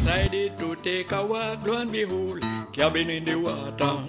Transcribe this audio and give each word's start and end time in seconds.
Decided 0.00 0.58
to 0.58 0.76
take 0.76 1.12
a 1.12 1.22
walk, 1.26 1.66
lo 1.66 1.76
and 1.76 1.92
behold, 1.92 2.42
cabin 2.72 3.10
in 3.10 3.22
the 3.26 3.34
water. 3.36 4.00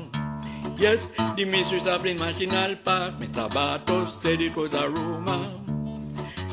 Yes, 0.77 1.09
the 1.35 1.43
mistress 1.43 1.85
of 1.85 2.03
the 2.03 2.13
National 2.13 2.77
Park, 2.77 3.15
Mr. 3.19 3.49
Bartos 3.51 4.21
said 4.21 4.39
it 4.39 4.55
was 4.55 4.73
a 4.73 4.89
rumor. 4.89 5.51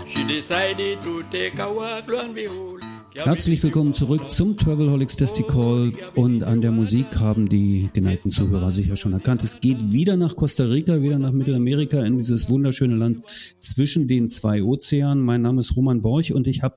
She 0.09 0.25
decided 0.25 1.03
to 1.03 1.23
take 1.31 1.57
a 1.61 1.73
walk, 1.73 2.09
lo 2.09 2.19
and 2.19 2.35
behold. 2.35 2.78
Herzlich 3.25 3.61
willkommen 3.65 3.95
zurück 3.95 4.31
zum 4.31 4.57
Travelholics 4.57 5.17
Testicle 5.17 5.93
und 6.15 6.45
an 6.45 6.61
der 6.61 6.71
Musik 6.71 7.19
haben 7.19 7.49
die 7.49 7.91
geneigten 7.93 8.31
Zuhörer 8.31 8.71
sicher 8.71 8.97
schon 8.97 9.13
erkannt. 9.13 9.43
Es 9.43 9.61
geht 9.61 9.91
wieder 9.91 10.17
nach 10.17 10.37
Costa 10.37 10.65
Rica, 10.65 11.03
wieder 11.03 11.19
nach 11.19 11.33
Mittelamerika 11.33 12.05
in 12.05 12.19
dieses 12.19 12.49
wunderschöne 12.49 12.95
Land 12.95 13.23
zwischen 13.61 14.07
den 14.07 14.29
zwei 14.29 14.63
Ozeanen. 14.63 15.25
Mein 15.25 15.43
Name 15.43 15.61
ist 15.61 15.77
Roman 15.77 16.01
Borch 16.01 16.33
und 16.33 16.47
ich 16.47 16.63
habe 16.63 16.77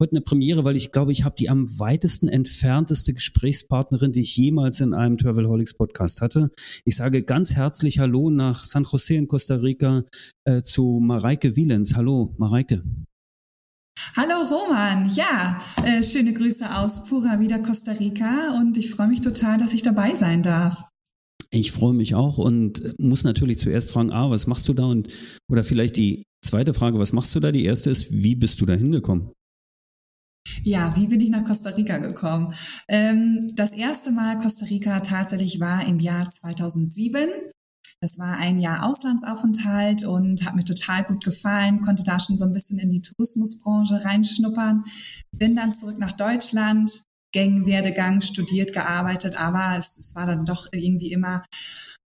heute 0.00 0.12
eine 0.12 0.22
Premiere, 0.22 0.64
weil 0.64 0.74
ich 0.74 0.90
glaube, 0.90 1.12
ich 1.12 1.24
habe 1.24 1.36
die 1.38 1.48
am 1.48 1.66
weitesten 1.78 2.28
entfernteste 2.28 3.14
Gesprächspartnerin, 3.14 4.10
die 4.10 4.22
ich 4.22 4.36
jemals 4.36 4.80
in 4.80 4.92
einem 4.92 5.18
Travelholics 5.18 5.74
Podcast 5.74 6.20
hatte. 6.20 6.50
Ich 6.84 6.96
sage 6.96 7.22
ganz 7.22 7.54
herzlich 7.54 8.00
Hallo 8.00 8.30
nach 8.30 8.64
San 8.64 8.84
Jose 8.84 9.14
in 9.14 9.28
Costa 9.28 9.54
Rica 9.54 10.04
äh, 10.44 10.62
zu 10.62 11.00
Mareike 11.00 11.54
Wielens. 11.54 11.94
Hallo, 11.94 12.34
Mareike. 12.38 12.82
Hallo 14.16 14.44
Roman, 14.44 15.10
ja, 15.14 15.60
äh, 15.84 16.02
schöne 16.02 16.32
Grüße 16.32 16.74
aus 16.74 17.06
Pura 17.06 17.38
Vida, 17.38 17.58
Costa 17.58 17.92
Rica 17.92 18.58
und 18.58 18.76
ich 18.76 18.90
freue 18.90 19.08
mich 19.08 19.20
total, 19.20 19.58
dass 19.58 19.72
ich 19.74 19.82
dabei 19.82 20.14
sein 20.14 20.42
darf. 20.42 20.84
Ich 21.50 21.72
freue 21.72 21.94
mich 21.94 22.14
auch 22.14 22.38
und 22.38 22.98
muss 22.98 23.24
natürlich 23.24 23.58
zuerst 23.58 23.92
fragen, 23.92 24.12
ah, 24.12 24.30
was 24.30 24.46
machst 24.46 24.68
du 24.68 24.74
da 24.74 24.84
und 24.84 25.08
oder 25.50 25.64
vielleicht 25.64 25.96
die 25.96 26.24
zweite 26.44 26.74
Frage, 26.74 26.98
was 26.98 27.12
machst 27.12 27.34
du 27.34 27.40
da? 27.40 27.52
Die 27.52 27.64
erste 27.64 27.90
ist, 27.90 28.10
wie 28.12 28.34
bist 28.34 28.60
du 28.60 28.66
da 28.66 28.74
hingekommen? 28.74 29.32
Ja, 30.62 30.94
wie 30.96 31.06
bin 31.06 31.20
ich 31.20 31.30
nach 31.30 31.44
Costa 31.44 31.70
Rica 31.70 31.98
gekommen? 31.98 32.52
Ähm, 32.88 33.40
das 33.54 33.72
erste 33.72 34.12
Mal 34.12 34.38
Costa 34.38 34.66
Rica 34.66 35.00
tatsächlich 35.00 35.60
war 35.60 35.86
im 35.86 35.98
Jahr 35.98 36.28
2007. 36.28 37.28
Das 38.02 38.18
war 38.18 38.36
ein 38.36 38.58
Jahr 38.58 38.84
Auslandsaufenthalt 38.84 40.04
und 40.04 40.44
hat 40.44 40.54
mir 40.54 40.64
total 40.64 41.04
gut 41.04 41.24
gefallen, 41.24 41.80
konnte 41.80 42.04
da 42.04 42.20
schon 42.20 42.36
so 42.36 42.44
ein 42.44 42.52
bisschen 42.52 42.78
in 42.78 42.90
die 42.90 43.00
Tourismusbranche 43.00 44.04
reinschnuppern. 44.04 44.84
Bin 45.32 45.56
dann 45.56 45.72
zurück 45.72 45.98
nach 45.98 46.12
Deutschland, 46.12 47.02
Gangwerdegang, 47.34 48.20
studiert, 48.20 48.72
gearbeitet, 48.72 49.40
aber 49.40 49.78
es, 49.78 49.96
es 49.96 50.14
war 50.14 50.26
dann 50.26 50.44
doch 50.44 50.68
irgendwie 50.72 51.12
immer, 51.12 51.42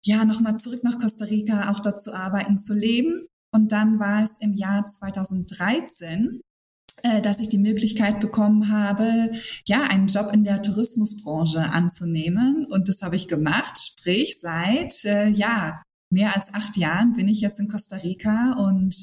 ja, 0.05 0.25
nochmal 0.25 0.57
zurück 0.57 0.85
nach 0.85 0.99
Costa 0.99 1.25
Rica, 1.25 1.71
auch 1.71 1.81
dort 1.81 2.01
zu 2.01 2.15
arbeiten, 2.15 2.59
zu 2.59 2.75
leben. 2.75 3.27
Und 3.53 3.73
dann 3.73 3.99
war 3.99 4.23
es 4.23 4.39
im 4.39 4.55
Jahr 4.55 4.85
2013, 4.85 6.37
äh, 6.37 6.50
dass 7.23 7.41
ich 7.41 7.49
die 7.49 7.59
Möglichkeit 7.59 8.21
bekommen 8.21 8.71
habe, 8.71 9.33
ja, 9.67 9.85
einen 9.85 10.07
Job 10.07 10.31
in 10.33 10.45
der 10.45 10.63
Tourismusbranche 10.63 11.73
anzunehmen. 11.73 12.67
Und 12.67 12.89
das 12.89 13.03
habe 13.03 13.17
ich 13.17 13.29
gemacht. 13.29 13.79
Sprich, 13.79 14.39
seit, 14.41 15.05
äh, 15.05 15.29
ja, 15.29 15.81
mehr 16.11 16.35
als 16.35 16.53
acht 16.55 16.77
Jahren 16.77 17.15
bin 17.15 17.29
ich 17.29 17.41
jetzt 17.41 17.61
in 17.61 17.69
Costa 17.69 17.97
Rica 17.97 18.53
und 18.53 18.95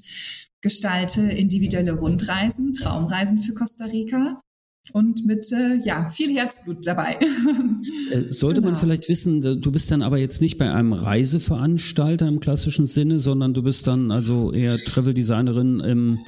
gestalte 0.62 1.22
individuelle 1.22 1.94
Rundreisen, 1.94 2.74
Traumreisen 2.74 3.40
für 3.40 3.54
Costa 3.54 3.86
Rica 3.86 4.42
und 4.94 5.26
mit 5.26 5.52
äh, 5.52 5.78
ja 5.84 6.10
viel 6.10 6.36
Herzblut 6.36 6.86
dabei. 6.86 7.18
Äh, 8.10 8.32
sollte 8.32 8.62
genau. 8.62 8.72
man 8.72 8.80
vielleicht 8.80 9.10
wissen, 9.10 9.42
du 9.42 9.72
bist 9.72 9.92
dann 9.92 10.02
aber 10.02 10.18
jetzt 10.18 10.40
nicht 10.40 10.58
bei 10.58 10.72
einem 10.72 10.94
Reiseveranstalter 10.94 12.26
im 12.26 12.40
klassischen 12.40 12.88
Sinne, 12.88 13.20
sondern 13.20 13.54
du 13.54 13.62
bist 13.64 13.86
dann 13.86 14.12
also 14.12 14.54
eher 14.54 14.78
Travel 14.78 15.14
Designerin 15.14 15.82
im 15.82 16.20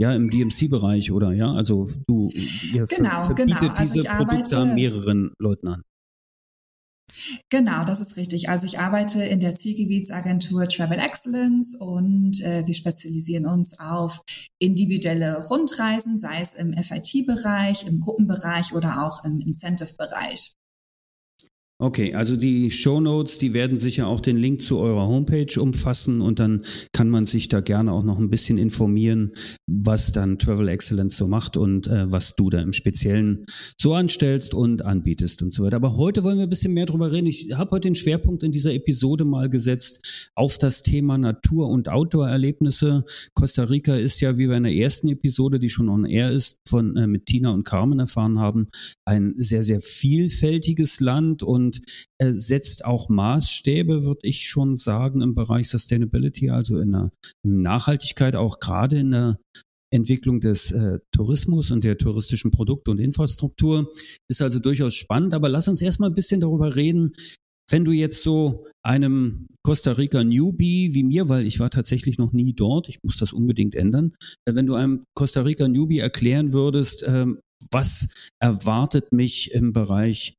ja, 0.00 0.14
im 0.14 0.30
DMC-Bereich 0.30 1.12
oder 1.12 1.32
ja, 1.32 1.52
also 1.52 1.86
du 2.06 2.30
ihr 2.72 2.86
genau, 2.86 3.22
verbietet 3.22 3.58
genau. 3.58 3.74
Also 3.74 4.00
diese 4.00 4.08
Produkte 4.08 4.64
mehreren 4.64 5.32
Leuten 5.38 5.68
an. 5.68 5.82
Genau, 7.50 7.84
das 7.84 8.00
ist 8.00 8.16
richtig. 8.16 8.48
Also 8.48 8.64
ich 8.64 8.78
arbeite 8.78 9.22
in 9.22 9.40
der 9.40 9.54
Zielgebietsagentur 9.54 10.66
Travel 10.68 10.98
Excellence 10.98 11.74
und 11.74 12.40
äh, 12.42 12.66
wir 12.66 12.72
spezialisieren 12.72 13.46
uns 13.46 13.78
auf 13.78 14.22
individuelle 14.58 15.46
Rundreisen, 15.46 16.16
sei 16.16 16.40
es 16.40 16.54
im 16.54 16.72
FIT-Bereich, 16.72 17.86
im 17.86 18.00
Gruppenbereich 18.00 18.72
oder 18.72 19.06
auch 19.06 19.22
im 19.24 19.38
Incentive-Bereich. 19.38 20.54
Okay, 21.82 22.12
also 22.12 22.36
die 22.36 22.70
Show 22.70 23.00
Notes, 23.00 23.38
die 23.38 23.54
werden 23.54 23.78
sicher 23.78 24.06
auch 24.06 24.20
den 24.20 24.36
Link 24.36 24.60
zu 24.60 24.78
eurer 24.78 25.08
Homepage 25.08 25.58
umfassen 25.58 26.20
und 26.20 26.38
dann 26.38 26.60
kann 26.92 27.08
man 27.08 27.24
sich 27.24 27.48
da 27.48 27.62
gerne 27.62 27.92
auch 27.92 28.02
noch 28.02 28.18
ein 28.18 28.28
bisschen 28.28 28.58
informieren, 28.58 29.32
was 29.66 30.12
dann 30.12 30.38
Travel 30.38 30.68
Excellence 30.68 31.16
so 31.16 31.26
macht 31.26 31.56
und 31.56 31.86
äh, 31.86 32.12
was 32.12 32.36
du 32.36 32.50
da 32.50 32.60
im 32.60 32.74
Speziellen 32.74 33.46
so 33.80 33.94
anstellst 33.94 34.52
und 34.52 34.84
anbietest 34.84 35.42
und 35.42 35.54
so 35.54 35.64
weiter. 35.64 35.76
Aber 35.76 35.96
heute 35.96 36.22
wollen 36.22 36.36
wir 36.36 36.42
ein 36.42 36.50
bisschen 36.50 36.74
mehr 36.74 36.84
drüber 36.84 37.12
reden. 37.12 37.26
Ich 37.26 37.54
habe 37.54 37.70
heute 37.70 37.88
den 37.88 37.94
Schwerpunkt 37.94 38.42
in 38.42 38.52
dieser 38.52 38.74
Episode 38.74 39.24
mal 39.24 39.48
gesetzt 39.48 40.30
auf 40.34 40.58
das 40.58 40.82
Thema 40.82 41.16
Natur- 41.16 41.70
und 41.70 41.88
Outdoor-Erlebnisse. 41.88 43.04
Costa 43.32 43.64
Rica 43.64 43.96
ist 43.96 44.20
ja, 44.20 44.36
wie 44.36 44.50
wir 44.50 44.58
in 44.58 44.64
der 44.64 44.74
ersten 44.74 45.08
Episode, 45.08 45.58
die 45.58 45.70
schon 45.70 45.88
on 45.88 46.04
air 46.04 46.30
ist, 46.30 46.58
von 46.68 46.94
äh, 46.98 47.06
mit 47.06 47.24
Tina 47.24 47.52
und 47.52 47.64
Carmen 47.64 48.00
erfahren 48.00 48.38
haben, 48.38 48.68
ein 49.06 49.32
sehr, 49.38 49.62
sehr 49.62 49.80
vielfältiges 49.80 51.00
Land 51.00 51.42
und 51.42 51.69
und 51.70 51.80
äh, 52.18 52.32
setzt 52.32 52.84
auch 52.84 53.08
Maßstäbe, 53.08 54.04
würde 54.04 54.20
ich 54.22 54.48
schon 54.48 54.74
sagen, 54.74 55.20
im 55.20 55.34
Bereich 55.34 55.68
Sustainability, 55.68 56.50
also 56.50 56.78
in 56.78 56.92
der 56.92 57.12
Nachhaltigkeit, 57.46 58.34
auch 58.36 58.58
gerade 58.58 58.98
in 58.98 59.12
der 59.12 59.38
Entwicklung 59.92 60.40
des 60.40 60.70
äh, 60.72 60.98
Tourismus 61.12 61.70
und 61.70 61.84
der 61.84 61.98
touristischen 61.98 62.50
Produkt- 62.50 62.88
und 62.88 63.00
Infrastruktur. 63.00 63.92
Ist 64.28 64.42
also 64.42 64.58
durchaus 64.58 64.94
spannend, 64.94 65.34
aber 65.34 65.48
lass 65.48 65.68
uns 65.68 65.82
erstmal 65.82 66.10
ein 66.10 66.14
bisschen 66.14 66.40
darüber 66.40 66.76
reden, 66.76 67.12
wenn 67.70 67.84
du 67.84 67.92
jetzt 67.92 68.22
so 68.24 68.66
einem 68.84 69.46
Costa 69.62 69.92
Rica 69.92 70.24
Newbie 70.24 70.92
wie 70.94 71.04
mir, 71.04 71.28
weil 71.28 71.46
ich 71.46 71.60
war 71.60 71.70
tatsächlich 71.70 72.18
noch 72.18 72.32
nie 72.32 72.52
dort, 72.52 72.88
ich 72.88 72.98
muss 73.04 73.16
das 73.18 73.32
unbedingt 73.32 73.76
ändern, 73.76 74.12
äh, 74.44 74.54
wenn 74.54 74.66
du 74.66 74.74
einem 74.74 75.04
Costa 75.14 75.42
Rica 75.42 75.68
Newbie 75.68 76.00
erklären 76.00 76.52
würdest, 76.52 77.04
ähm, 77.06 77.38
was 77.70 78.08
erwartet 78.40 79.12
mich 79.12 79.52
im 79.52 79.72
Bereich 79.72 80.34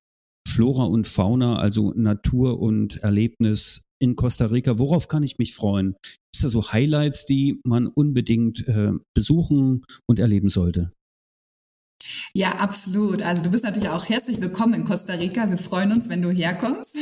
Flora 0.51 0.83
und 0.83 1.07
Fauna, 1.07 1.57
also 1.57 1.93
Natur 1.95 2.59
und 2.59 2.97
Erlebnis 2.97 3.83
in 3.99 4.15
Costa 4.15 4.47
Rica. 4.47 4.79
Worauf 4.79 5.07
kann 5.07 5.23
ich 5.23 5.37
mich 5.37 5.53
freuen? 5.53 5.93
Gibt 6.03 6.35
es 6.35 6.41
da 6.41 6.47
so 6.49 6.71
Highlights, 6.71 7.25
die 7.25 7.61
man 7.65 7.87
unbedingt 7.87 8.67
äh, 8.67 8.91
besuchen 9.15 9.83
und 10.07 10.19
erleben 10.19 10.49
sollte? 10.49 10.91
Ja, 12.33 12.53
absolut. 12.59 13.21
Also 13.23 13.43
du 13.43 13.51
bist 13.51 13.65
natürlich 13.65 13.89
auch 13.89 14.07
herzlich 14.07 14.39
willkommen 14.39 14.73
in 14.73 14.85
Costa 14.85 15.13
Rica. 15.13 15.49
Wir 15.49 15.57
freuen 15.57 15.91
uns, 15.91 16.07
wenn 16.07 16.21
du 16.21 16.29
herkommst. 16.29 16.95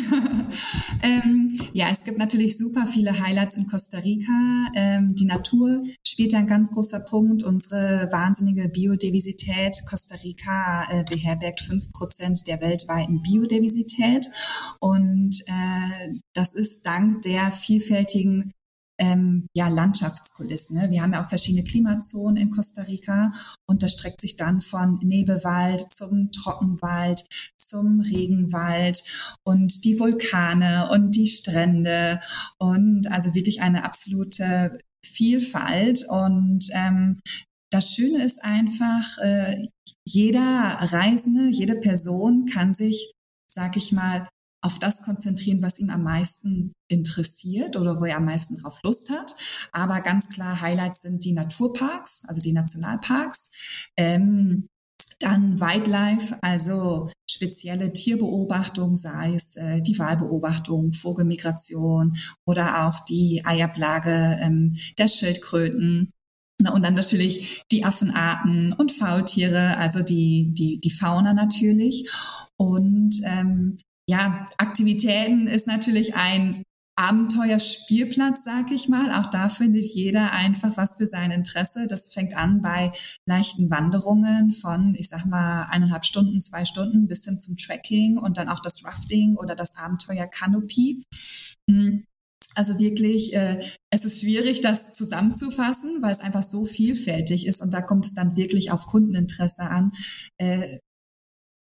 ähm, 1.03 1.55
ja, 1.71 1.87
es 1.91 2.03
gibt 2.03 2.17
natürlich 2.17 2.57
super 2.57 2.87
viele 2.87 3.11
Highlights 3.19 3.53
in 3.53 3.67
Costa 3.67 3.99
Rica. 3.99 4.67
Ähm, 4.73 5.13
die 5.13 5.25
Natur 5.25 5.83
spielt 6.03 6.33
ein 6.33 6.47
ganz 6.47 6.71
großer 6.71 7.01
Punkt. 7.01 7.43
Unsere 7.43 8.07
wahnsinnige 8.11 8.69
Biodiversität. 8.69 9.79
Costa 9.87 10.15
Rica 10.23 10.87
äh, 10.89 11.03
beherbergt 11.03 11.61
fünf 11.61 11.91
Prozent 11.91 12.47
der 12.47 12.59
weltweiten 12.61 13.21
Biodiversität. 13.21 14.31
Und 14.79 15.35
äh, 15.45 16.15
das 16.33 16.55
ist 16.55 16.87
dank 16.87 17.21
der 17.21 17.51
vielfältigen 17.51 18.51
ähm, 18.99 19.47
ja, 19.55 19.69
Landschaftskulissen. 19.69 20.77
Ne? 20.77 20.91
Wir 20.91 21.01
haben 21.01 21.13
ja 21.13 21.23
auch 21.23 21.29
verschiedene 21.29 21.63
Klimazonen 21.63 22.37
in 22.37 22.51
Costa 22.51 22.83
Rica 22.83 23.31
und 23.67 23.81
das 23.81 23.93
streckt 23.93 24.21
sich 24.21 24.35
dann 24.35 24.61
von 24.61 24.99
Nebelwald 25.01 25.91
zum 25.91 26.31
Trockenwald, 26.31 27.25
zum 27.57 28.01
Regenwald 28.01 29.03
und 29.43 29.85
die 29.85 29.99
Vulkane 29.99 30.89
und 30.91 31.15
die 31.15 31.27
Strände 31.27 32.19
und 32.57 33.09
also 33.11 33.33
wirklich 33.33 33.61
eine 33.61 33.85
absolute 33.85 34.77
Vielfalt 35.03 36.05
und 36.07 36.67
ähm, 36.73 37.19
das 37.71 37.93
Schöne 37.93 38.23
ist 38.23 38.43
einfach, 38.43 39.17
äh, 39.19 39.67
jeder 40.05 40.77
Reisende, 40.81 41.49
jede 41.49 41.75
Person 41.75 42.45
kann 42.45 42.73
sich, 42.73 43.11
sag 43.47 43.77
ich 43.77 43.91
mal, 43.91 44.27
auf 44.61 44.79
das 44.79 45.03
konzentrieren, 45.03 45.61
was 45.61 45.79
ihn 45.79 45.89
am 45.89 46.03
meisten 46.03 46.73
interessiert 46.89 47.77
oder 47.77 47.99
wo 47.99 48.05
er 48.05 48.17
am 48.17 48.25
meisten 48.25 48.57
drauf 48.57 48.79
Lust 48.83 49.09
hat. 49.09 49.35
Aber 49.71 50.01
ganz 50.01 50.29
klar, 50.29 50.61
Highlights 50.61 51.01
sind 51.01 51.23
die 51.23 51.33
Naturparks, 51.33 52.25
also 52.27 52.41
die 52.41 52.53
Nationalparks. 52.53 53.51
Ähm, 53.97 54.67
Dann 55.19 55.59
Wildlife, 55.59 56.37
also 56.41 57.11
spezielle 57.29 57.91
Tierbeobachtung, 57.91 58.95
sei 58.95 59.33
es 59.33 59.55
äh, 59.57 59.81
die 59.81 59.99
Wahlbeobachtung, 59.99 60.93
Vogelmigration 60.93 62.15
oder 62.45 62.87
auch 62.87 62.99
die 63.01 63.43
Eiablage 63.45 64.39
ähm, 64.41 64.75
der 64.97 65.07
Schildkröten. 65.07 66.11
Und 66.73 66.83
dann 66.83 66.95
natürlich 66.95 67.63
die 67.71 67.85
Affenarten 67.85 68.73
und 68.73 68.91
Faultiere, 68.91 69.77
also 69.77 70.01
die, 70.03 70.53
die, 70.53 70.79
die 70.79 70.91
Fauna 70.91 71.33
natürlich. 71.33 72.09
Und 72.57 73.13
ähm, 73.23 73.77
ja, 74.09 74.45
Aktivitäten 74.57 75.45
ist 75.45 75.67
natürlich 75.67 76.15
ein 76.15 76.63
Abenteuerspielplatz, 76.95 78.43
sag 78.43 78.71
ich 78.71 78.89
mal. 78.89 79.13
Auch 79.13 79.29
da 79.29 79.49
findet 79.49 79.85
jeder 79.85 80.31
einfach 80.31 80.77
was 80.77 80.95
für 80.95 81.05
sein 81.05 81.29
Interesse. 81.29 81.85
Das 81.87 82.11
fängt 82.11 82.35
an 82.35 82.63
bei 82.63 82.91
leichten 83.27 83.69
Wanderungen 83.69 84.51
von, 84.51 84.95
ich 84.97 85.09
sag 85.09 85.27
mal, 85.27 85.67
eineinhalb 85.69 86.05
Stunden, 86.05 86.39
zwei 86.39 86.65
Stunden 86.65 87.07
bis 87.07 87.23
hin 87.23 87.39
zum 87.39 87.55
Trekking 87.55 88.17
und 88.17 88.37
dann 88.37 88.49
auch 88.49 88.61
das 88.61 88.83
Rafting 88.83 89.35
oder 89.35 89.55
das 89.55 89.77
Abenteuer 89.77 90.25
Canopy. 90.25 91.03
Hm. 91.69 92.05
Also 92.55 92.79
wirklich, 92.79 93.35
äh, 93.35 93.59
es 93.91 94.05
ist 94.05 94.21
schwierig, 94.21 94.61
das 94.61 94.91
zusammenzufassen, 94.91 96.01
weil 96.01 96.11
es 96.11 96.19
einfach 96.19 96.43
so 96.43 96.65
vielfältig 96.65 97.45
ist 97.45 97.61
und 97.61 97.75
da 97.75 97.81
kommt 97.81 98.05
es 98.05 98.15
dann 98.15 98.35
wirklich 98.35 98.71
auf 98.71 98.87
Kundeninteresse 98.87 99.69
an, 99.69 99.91
äh, 100.37 100.79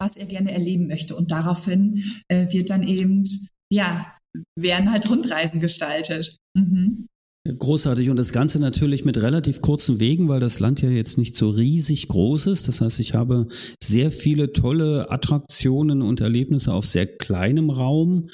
was 0.01 0.17
er 0.17 0.25
gerne 0.25 0.51
erleben 0.51 0.87
möchte. 0.87 1.15
Und 1.15 1.31
daraufhin 1.31 2.03
äh, 2.27 2.51
wird 2.51 2.71
dann 2.71 2.83
eben, 2.83 3.23
ja, 3.71 4.11
werden 4.59 4.91
halt 4.91 5.09
Rundreisen 5.09 5.59
gestaltet. 5.59 6.35
Mhm. 6.57 7.05
Großartig 7.47 8.09
und 8.09 8.17
das 8.17 8.33
Ganze 8.33 8.59
natürlich 8.59 9.03
mit 9.03 9.21
relativ 9.21 9.61
kurzen 9.61 9.99
Wegen, 9.99 10.27
weil 10.27 10.39
das 10.39 10.59
Land 10.59 10.81
ja 10.81 10.89
jetzt 10.89 11.17
nicht 11.17 11.35
so 11.35 11.49
riesig 11.49 12.07
groß 12.07 12.47
ist. 12.47 12.67
Das 12.67 12.81
heißt, 12.81 12.99
ich 12.99 13.13
habe 13.13 13.47
sehr 13.81 14.11
viele 14.11 14.53
tolle 14.53 15.09
Attraktionen 15.09 16.01
und 16.01 16.21
Erlebnisse 16.21 16.73
auf 16.73 16.85
sehr 16.85 17.07
kleinem 17.07 17.71
Raum. 17.71 18.27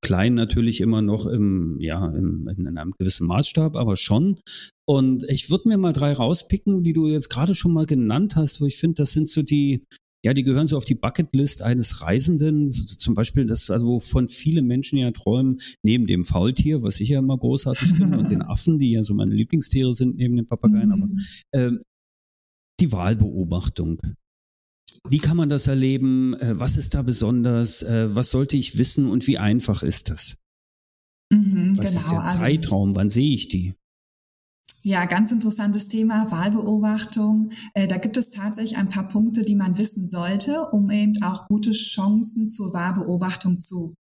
Klein 0.00 0.34
natürlich 0.34 0.80
immer 0.80 1.02
noch 1.02 1.26
im, 1.26 1.78
ja, 1.80 2.06
im, 2.14 2.48
in 2.48 2.66
einem 2.66 2.94
gewissen 2.98 3.26
Maßstab, 3.26 3.76
aber 3.76 3.96
schon. 3.96 4.38
Und 4.88 5.24
ich 5.28 5.50
würde 5.50 5.68
mir 5.68 5.78
mal 5.78 5.92
drei 5.92 6.12
rauspicken, 6.12 6.82
die 6.82 6.92
du 6.92 7.08
jetzt 7.08 7.28
gerade 7.28 7.54
schon 7.54 7.72
mal 7.72 7.86
genannt 7.86 8.36
hast, 8.36 8.60
wo 8.60 8.66
ich 8.66 8.76
finde, 8.76 9.02
das 9.02 9.12
sind 9.12 9.28
so 9.28 9.42
die, 9.42 9.82
ja, 10.26 10.34
die 10.34 10.42
gehören 10.42 10.66
so 10.66 10.76
auf 10.76 10.84
die 10.84 10.96
Bucketlist 10.96 11.62
eines 11.62 12.02
Reisenden. 12.02 12.72
Zum 12.72 13.14
Beispiel 13.14 13.46
das, 13.46 13.70
also 13.70 13.86
wovon 13.86 14.26
viele 14.26 14.60
Menschen 14.60 14.98
ja 14.98 15.12
träumen, 15.12 15.58
neben 15.84 16.08
dem 16.08 16.24
Faultier, 16.24 16.82
was 16.82 16.98
ich 16.98 17.10
ja 17.10 17.20
immer 17.20 17.38
großartig 17.38 17.92
finde, 17.92 18.18
und 18.18 18.28
den 18.28 18.42
Affen, 18.42 18.80
die 18.80 18.90
ja 18.90 19.04
so 19.04 19.14
meine 19.14 19.32
Lieblingstiere 19.32 19.94
sind 19.94 20.16
neben 20.16 20.34
den 20.34 20.48
Papageien, 20.48 20.90
aber 20.90 21.06
mhm. 21.06 21.18
äh, 21.52 21.70
die 22.80 22.90
Wahlbeobachtung. 22.90 24.02
Wie 25.08 25.20
kann 25.20 25.36
man 25.36 25.48
das 25.48 25.68
erleben? 25.68 26.34
Äh, 26.34 26.58
was 26.58 26.76
ist 26.76 26.94
da 26.94 27.02
besonders? 27.02 27.84
Äh, 27.84 28.12
was 28.12 28.32
sollte 28.32 28.56
ich 28.56 28.78
wissen 28.78 29.08
und 29.08 29.28
wie 29.28 29.38
einfach 29.38 29.84
ist 29.84 30.10
das? 30.10 30.38
Mhm, 31.32 31.78
was 31.78 31.90
genau, 31.90 32.00
ist 32.00 32.10
der 32.10 32.20
also 32.22 32.38
Zeitraum? 32.40 32.96
Wann 32.96 33.10
sehe 33.10 33.32
ich 33.32 33.46
die? 33.46 33.74
Ja, 34.82 35.04
ganz 35.04 35.32
interessantes 35.32 35.88
Thema, 35.88 36.30
Wahlbeobachtung. 36.30 37.50
Äh, 37.74 37.88
da 37.88 37.96
gibt 37.96 38.16
es 38.16 38.30
tatsächlich 38.30 38.78
ein 38.78 38.88
paar 38.88 39.08
Punkte, 39.08 39.42
die 39.42 39.56
man 39.56 39.78
wissen 39.78 40.06
sollte, 40.06 40.70
um 40.70 40.90
eben 40.90 41.22
auch 41.22 41.46
gute 41.46 41.72
Chancen 41.72 42.46
zur 42.46 42.72
Wahlbeobachtung 42.72 43.58
zu 43.58 43.94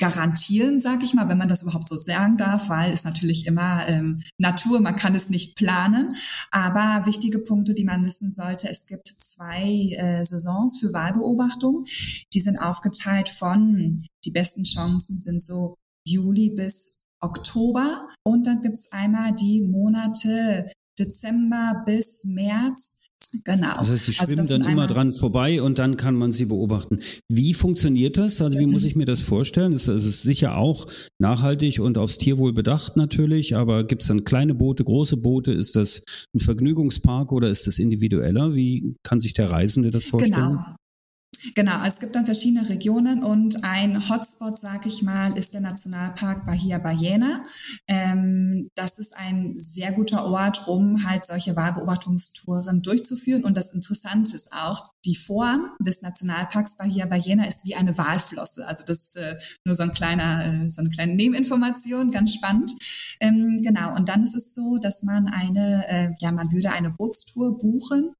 garantieren, 0.00 0.80
sag 0.80 1.02
ich 1.02 1.14
mal, 1.14 1.28
wenn 1.28 1.38
man 1.38 1.48
das 1.48 1.62
überhaupt 1.62 1.86
so 1.86 1.94
sagen 1.94 2.38
darf, 2.38 2.70
weil 2.70 2.90
es 2.90 3.04
natürlich 3.04 3.46
immer 3.46 3.86
ähm, 3.86 4.22
Natur, 4.38 4.80
man 4.80 4.96
kann 4.96 5.14
es 5.14 5.28
nicht 5.30 5.56
planen. 5.56 6.14
Aber 6.50 7.06
wichtige 7.06 7.38
Punkte, 7.38 7.74
die 7.74 7.84
man 7.84 8.04
wissen 8.04 8.32
sollte, 8.32 8.68
es 8.68 8.86
gibt 8.86 9.06
zwei 9.08 9.94
äh, 9.98 10.24
Saisons 10.24 10.78
für 10.80 10.92
Wahlbeobachtung. 10.92 11.84
Die 12.32 12.40
sind 12.40 12.58
aufgeteilt 12.58 13.28
von, 13.28 14.02
die 14.24 14.30
besten 14.30 14.64
Chancen 14.64 15.20
sind 15.20 15.42
so 15.42 15.76
Juli 16.06 16.50
bis 16.50 16.99
Oktober 17.20 18.08
und 18.24 18.46
dann 18.46 18.62
gibt's 18.62 18.90
einmal 18.92 19.34
die 19.34 19.62
Monate 19.62 20.70
Dezember 20.98 21.82
bis 21.86 22.24
März. 22.24 22.96
Genau. 23.44 23.76
Das 23.78 23.90
heißt, 23.90 24.06
sie 24.06 24.12
also 24.18 24.24
schwimmen 24.24 24.40
also 24.40 24.58
dann 24.58 24.68
immer 24.68 24.86
dran 24.86 25.12
vorbei 25.12 25.62
und 25.62 25.78
dann 25.78 25.96
kann 25.96 26.16
man 26.16 26.32
sie 26.32 26.46
beobachten. 26.46 26.98
Wie 27.28 27.54
funktioniert 27.54 28.16
das? 28.16 28.40
Also 28.42 28.58
wie 28.58 28.66
muss 28.66 28.84
ich 28.84 28.96
mir 28.96 29.04
das 29.04 29.20
vorstellen? 29.20 29.72
Das 29.72 29.86
ist 29.86 30.22
sicher 30.22 30.56
auch 30.56 30.86
nachhaltig 31.20 31.80
und 31.80 31.96
aufs 31.96 32.18
Tierwohl 32.18 32.52
bedacht 32.52 32.96
natürlich, 32.96 33.56
aber 33.56 33.84
gibt 33.84 34.02
es 34.02 34.08
dann 34.08 34.24
kleine 34.24 34.54
Boote, 34.54 34.84
große 34.84 35.16
Boote? 35.16 35.52
Ist 35.52 35.76
das 35.76 36.02
ein 36.34 36.40
Vergnügungspark 36.40 37.30
oder 37.30 37.48
ist 37.50 37.66
das 37.66 37.78
individueller? 37.78 38.54
Wie 38.54 38.96
kann 39.04 39.20
sich 39.20 39.34
der 39.34 39.50
Reisende 39.52 39.90
das 39.90 40.06
vorstellen? 40.06 40.56
Genau. 40.56 40.76
Genau, 41.54 41.84
es 41.84 42.00
gibt 42.00 42.14
dann 42.16 42.26
verschiedene 42.26 42.68
Regionen 42.68 43.22
und 43.22 43.64
ein 43.64 44.08
Hotspot, 44.08 44.58
sag 44.58 44.86
ich 44.86 45.02
mal, 45.02 45.36
ist 45.38 45.54
der 45.54 45.62
Nationalpark 45.62 46.44
Bahia 46.44 46.78
Ballena. 46.78 47.44
Ähm, 47.86 48.70
das 48.74 48.98
ist 48.98 49.16
ein 49.16 49.56
sehr 49.56 49.92
guter 49.92 50.26
Ort, 50.26 50.68
um 50.68 51.08
halt 51.08 51.24
solche 51.24 51.56
Wahlbeobachtungstouren 51.56 52.82
durchzuführen. 52.82 53.44
Und 53.44 53.56
das 53.56 53.72
Interessante 53.72 54.36
ist 54.36 54.52
auch, 54.52 54.82
die 55.06 55.16
Form 55.16 55.70
des 55.80 56.02
Nationalparks 56.02 56.76
Bahia 56.76 57.06
Ballena 57.06 57.46
ist 57.46 57.64
wie 57.64 57.74
eine 57.74 57.96
Walflosse. 57.96 58.66
Also 58.66 58.84
das 58.86 58.98
ist 58.98 59.16
äh, 59.16 59.36
nur 59.64 59.74
so 59.74 59.84
ein 59.84 59.92
kleiner, 59.92 60.44
äh, 60.44 60.70
so 60.70 60.80
eine 60.82 60.90
kleine 60.90 61.14
Nebeninformation, 61.14 62.10
ganz 62.10 62.34
spannend. 62.34 62.72
Ähm, 63.18 63.58
genau, 63.62 63.94
und 63.96 64.08
dann 64.08 64.22
ist 64.22 64.34
es 64.34 64.54
so, 64.54 64.76
dass 64.76 65.02
man 65.02 65.28
eine, 65.28 65.88
äh, 65.88 66.10
ja, 66.20 66.32
man 66.32 66.52
würde 66.52 66.72
eine 66.72 66.90
Bootstour 66.90 67.56
buchen 67.56 68.14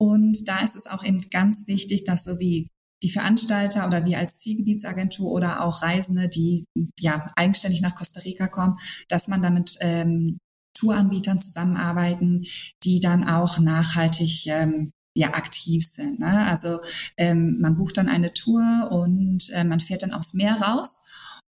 und 0.00 0.48
da 0.48 0.60
ist 0.60 0.76
es 0.76 0.86
auch 0.86 1.04
eben 1.04 1.20
ganz 1.30 1.66
wichtig, 1.66 2.04
dass 2.04 2.24
so 2.24 2.38
wie 2.38 2.68
die 3.02 3.10
Veranstalter 3.10 3.86
oder 3.86 4.04
wir 4.04 4.18
als 4.18 4.38
Zielgebietsagentur 4.38 5.30
oder 5.30 5.62
auch 5.62 5.82
Reisende, 5.82 6.28
die 6.28 6.64
ja 6.98 7.26
eigenständig 7.36 7.80
nach 7.80 7.94
Costa 7.94 8.20
Rica 8.20 8.48
kommen, 8.48 8.76
dass 9.08 9.28
man 9.28 9.42
damit 9.42 9.76
ähm, 9.80 10.38
Touranbietern 10.78 11.38
zusammenarbeiten, 11.38 12.44
die 12.82 13.00
dann 13.00 13.28
auch 13.28 13.58
nachhaltig 13.58 14.46
ähm, 14.46 14.90
ja 15.14 15.34
aktiv 15.34 15.84
sind. 15.84 16.20
Ne? 16.20 16.46
Also 16.46 16.80
ähm, 17.16 17.58
man 17.60 17.76
bucht 17.76 17.96
dann 17.96 18.08
eine 18.08 18.32
Tour 18.32 18.88
und 18.90 19.50
äh, 19.50 19.64
man 19.64 19.80
fährt 19.80 20.02
dann 20.02 20.12
aufs 20.12 20.34
Meer 20.34 20.60
raus 20.60 21.02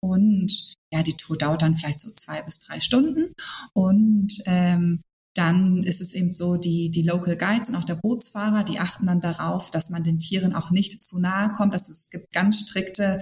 und 0.02 0.74
ja, 0.94 1.04
die 1.04 1.18
Tour 1.18 1.38
dauert 1.38 1.62
dann 1.62 1.76
vielleicht 1.76 2.00
so 2.00 2.10
zwei 2.12 2.42
bis 2.44 2.60
drei 2.60 2.80
Stunden 2.80 3.34
und 3.74 4.42
ähm, 4.46 5.02
dann 5.36 5.84
ist 5.84 6.02
es 6.02 6.14
eben 6.14 6.32
so, 6.32 6.56
die, 6.56 6.90
die 6.90 7.04
Local 7.04 7.36
Guides 7.36 7.70
und 7.70 7.76
auch 7.76 7.84
der 7.84 7.96
Bootsfahrer, 7.96 8.64
die 8.64 8.80
achten 8.80 9.06
dann 9.06 9.20
darauf, 9.20 9.70
dass 9.70 9.90
man 9.90 10.04
den 10.04 10.18
Tieren 10.18 10.56
auch 10.56 10.72
nicht 10.72 11.04
zu 11.04 11.20
nahe 11.20 11.52
kommt. 11.52 11.74
Also 11.74 11.92
es 11.92 12.10
gibt 12.10 12.32
ganz 12.32 12.62
strikte 12.62 13.22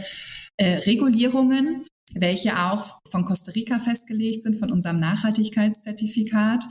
äh, 0.57 0.75
Regulierungen, 0.85 1.85
welche 2.13 2.59
auch 2.59 2.99
von 3.09 3.25
Costa 3.25 3.51
Rica 3.51 3.79
festgelegt 3.79 4.43
sind, 4.43 4.59
von 4.59 4.71
unserem 4.71 4.99
Nachhaltigkeitszertifikat. 4.99 6.63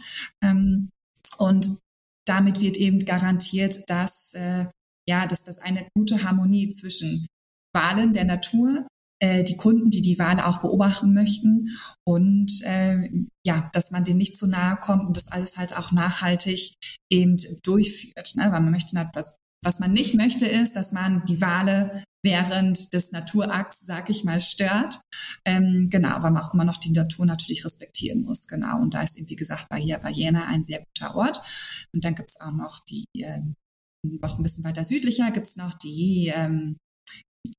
Ähm, 0.43 0.91
und 1.39 1.81
damit 2.25 2.61
wird 2.61 2.77
eben 2.77 3.01
garantiert, 3.01 3.83
dass, 3.89 4.35
äh, 4.35 4.67
ja, 5.09 5.27
dass 5.27 5.43
das 5.43 5.59
eine 5.59 5.87
gute 5.95 6.23
Harmonie 6.23 6.69
zwischen 6.69 7.27
Wahlen 7.75 8.13
der 8.13 8.27
Natur 8.27 8.87
äh, 9.23 9.45
die 9.45 9.57
Kunden, 9.57 9.91
die 9.91 10.03
die 10.03 10.19
Wale 10.19 10.47
auch 10.47 10.59
beobachten 10.59 11.15
möchten 11.15 11.71
und 12.05 12.51
äh, 12.65 13.09
ja, 13.47 13.71
dass 13.73 13.93
man 13.93 14.05
denen 14.05 14.19
nicht 14.19 14.37
zu 14.37 14.49
nahe 14.49 14.77
kommt 14.77 15.07
und 15.07 15.17
das 15.17 15.29
alles 15.29 15.57
halt 15.57 15.79
auch 15.79 15.93
nachhaltig 15.93 16.75
eben 17.11 17.37
durchführt, 17.63 18.35
ne? 18.35 18.45
weil 18.51 18.61
man 18.61 18.73
möchte, 18.73 18.97
dass 19.13 19.37
was 19.65 19.79
man 19.79 19.93
nicht 19.93 20.15
möchte, 20.15 20.45
ist, 20.45 20.75
dass 20.75 20.91
man 20.91 21.25
die 21.27 21.41
Wale 21.41 22.03
während 22.25 22.93
des 22.93 23.13
Naturakts, 23.13 23.81
sag 23.87 24.11
ich 24.11 24.25
mal, 24.25 24.41
stört. 24.41 25.01
Ähm, 25.45 25.89
genau, 25.89 26.21
weil 26.21 26.33
man 26.33 26.43
auch 26.43 26.53
immer 26.53 26.65
noch 26.65 26.79
die 26.79 26.91
Natur 26.91 27.27
natürlich 27.27 27.65
respektieren 27.65 28.23
muss. 28.23 28.49
Genau. 28.49 28.81
Und 28.81 28.95
da 28.95 29.03
ist 29.03 29.17
eben, 29.17 29.29
wie 29.29 29.37
gesagt, 29.37 29.69
Bahia 29.69 29.99
Ballena 29.99 30.49
ein 30.49 30.65
sehr 30.65 30.81
guter 30.81 31.15
Ort. 31.15 31.41
Und 31.95 32.05
dann 32.05 32.17
gibt's 32.17 32.41
auch 32.41 32.51
noch 32.51 32.81
die, 32.81 33.05
äh, 33.19 33.41
noch 34.05 34.37
ein 34.37 34.43
bisschen 34.43 34.65
weiter 34.65 34.83
südlicher, 34.83 35.31
gibt's 35.31 35.57
noch 35.57 35.75
die 35.75 36.33
ähm, 36.35 36.77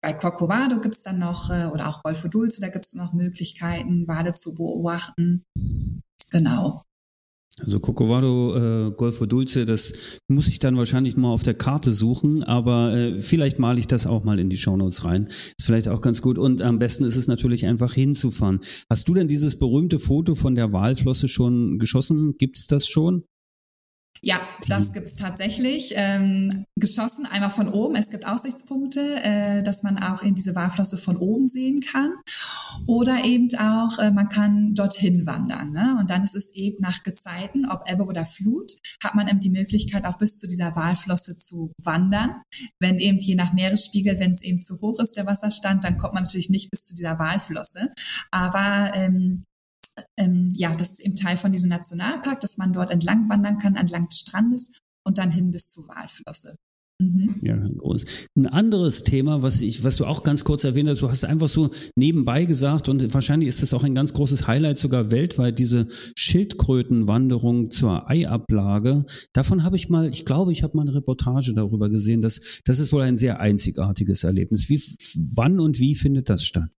bei 0.01 0.13
Corcovado 0.13 0.79
gibt 0.79 0.95
es 0.95 1.03
dann 1.03 1.19
noch, 1.19 1.49
äh, 1.49 1.65
oder 1.65 1.89
auch 1.89 2.03
Golfo 2.03 2.27
Dulce, 2.27 2.61
da 2.61 2.69
gibt 2.69 2.85
es 2.85 2.93
noch 2.93 3.13
Möglichkeiten, 3.13 4.07
Wale 4.07 4.33
zu 4.33 4.55
beobachten. 4.55 5.43
Genau. 6.31 6.83
Also 7.59 7.79
Corcovado, 7.79 8.55
äh, 8.87 8.91
Golfo 8.91 9.25
Dulce, 9.27 9.65
das 9.65 9.93
muss 10.27 10.47
ich 10.47 10.57
dann 10.57 10.77
wahrscheinlich 10.77 11.15
mal 11.15 11.31
auf 11.31 11.43
der 11.43 11.53
Karte 11.53 11.91
suchen, 11.91 12.43
aber 12.43 12.95
äh, 12.95 13.21
vielleicht 13.21 13.59
male 13.59 13.79
ich 13.79 13.87
das 13.87 14.07
auch 14.07 14.23
mal 14.23 14.39
in 14.39 14.49
die 14.49 14.57
Shownotes 14.57 15.05
rein. 15.05 15.25
Ist 15.27 15.55
vielleicht 15.61 15.87
auch 15.87 16.01
ganz 16.01 16.21
gut. 16.23 16.39
Und 16.39 16.61
am 16.61 16.79
besten 16.79 17.03
ist 17.03 17.15
es 17.15 17.27
natürlich 17.27 17.67
einfach 17.67 17.93
hinzufahren. 17.93 18.59
Hast 18.89 19.07
du 19.07 19.13
denn 19.13 19.27
dieses 19.27 19.59
berühmte 19.59 19.99
Foto 19.99 20.33
von 20.33 20.55
der 20.55 20.71
Walflosse 20.73 21.27
schon 21.27 21.77
geschossen? 21.77 22.35
Gibt 22.37 22.57
es 22.57 22.65
das 22.65 22.87
schon? 22.87 23.23
Ja, 24.25 24.39
das 24.69 24.93
gibt's 24.93 25.17
tatsächlich. 25.17 25.91
Ähm, 25.97 26.63
geschossen 26.77 27.25
einmal 27.25 27.49
von 27.49 27.67
oben. 27.67 27.97
Es 27.97 28.09
gibt 28.09 28.25
Aussichtspunkte, 28.25 29.21
äh, 29.21 29.63
dass 29.63 29.83
man 29.83 30.01
auch 30.01 30.23
eben 30.23 30.35
diese 30.35 30.55
Walflosse 30.55 30.97
von 30.97 31.17
oben 31.17 31.47
sehen 31.47 31.81
kann. 31.81 32.13
Oder 32.87 33.25
eben 33.25 33.49
auch, 33.59 33.99
äh, 33.99 34.11
man 34.11 34.29
kann 34.29 34.75
dorthin 34.75 35.25
wandern. 35.25 35.71
Ne? 35.71 35.97
Und 35.99 36.09
dann 36.09 36.23
ist 36.23 36.35
es 36.35 36.51
eben 36.55 36.77
nach 36.81 37.03
Gezeiten, 37.03 37.69
ob 37.69 37.83
Ebbe 37.89 38.05
oder 38.05 38.25
Flut, 38.25 38.71
hat 39.03 39.13
man 39.13 39.27
eben 39.27 39.41
die 39.41 39.49
Möglichkeit, 39.49 40.05
auch 40.05 40.17
bis 40.17 40.37
zu 40.37 40.47
dieser 40.47 40.73
Walflosse 40.73 41.35
zu 41.35 41.73
wandern. 41.83 42.41
Wenn 42.79 42.99
eben 42.99 43.19
je 43.19 43.35
nach 43.35 43.51
Meeresspiegel, 43.51 44.19
wenn 44.19 44.31
es 44.31 44.41
eben 44.41 44.61
zu 44.61 44.79
hoch 44.79 44.99
ist, 44.99 45.17
der 45.17 45.25
Wasserstand, 45.25 45.83
dann 45.83 45.97
kommt 45.97 46.13
man 46.13 46.23
natürlich 46.23 46.49
nicht 46.49 46.71
bis 46.71 46.87
zu 46.87 46.95
dieser 46.95 47.19
Walflosse. 47.19 47.91
Aber 48.31 48.91
ähm, 48.95 49.43
ähm, 50.17 50.49
ja, 50.53 50.75
das 50.75 50.93
ist 50.93 51.01
eben 51.01 51.15
Teil 51.15 51.37
von 51.37 51.51
diesem 51.51 51.69
Nationalpark, 51.69 52.39
dass 52.39 52.57
man 52.57 52.73
dort 52.73 52.91
entlang 52.91 53.29
wandern 53.29 53.57
kann, 53.57 53.75
entlang 53.75 54.07
des 54.07 54.19
Strandes 54.19 54.77
und 55.05 55.17
dann 55.17 55.31
hin 55.31 55.51
bis 55.51 55.69
zur 55.69 55.87
Walflosse. 55.87 56.55
Mhm. 56.99 57.35
Ja, 57.41 57.57
groß. 57.57 58.27
Ein 58.35 58.47
anderes 58.47 59.03
Thema, 59.03 59.41
was 59.41 59.61
ich, 59.61 59.83
was 59.83 59.97
du 59.97 60.05
auch 60.05 60.23
ganz 60.23 60.43
kurz 60.43 60.63
erwähnt 60.63 60.89
hast, 60.89 61.01
du 61.01 61.09
hast 61.09 61.25
einfach 61.25 61.49
so 61.49 61.69
nebenbei 61.95 62.45
gesagt 62.45 62.87
und 62.87 63.13
wahrscheinlich 63.13 63.49
ist 63.49 63.61
das 63.61 63.73
auch 63.73 63.83
ein 63.83 63.95
ganz 63.95 64.13
großes 64.13 64.47
Highlight 64.47 64.77
sogar 64.77 65.11
weltweit, 65.11 65.59
diese 65.59 65.87
Schildkrötenwanderung 66.15 67.71
zur 67.71 68.09
Eiablage. 68.09 69.05
Davon 69.33 69.63
habe 69.63 69.75
ich 69.75 69.89
mal, 69.89 70.09
ich 70.09 70.23
glaube, 70.23 70.51
ich 70.51 70.63
habe 70.63 70.77
mal 70.77 70.83
eine 70.83 70.93
Reportage 70.93 71.53
darüber 71.53 71.89
gesehen, 71.89 72.21
dass 72.21 72.61
das 72.63 72.79
ist 72.79 72.93
wohl 72.93 73.01
ein 73.01 73.17
sehr 73.17 73.39
einzigartiges 73.39 74.23
Erlebnis. 74.23 74.69
Wie, 74.69 74.81
wann 75.35 75.59
und 75.59 75.79
wie 75.79 75.95
findet 75.95 76.29
das 76.29 76.45
statt? 76.45 76.69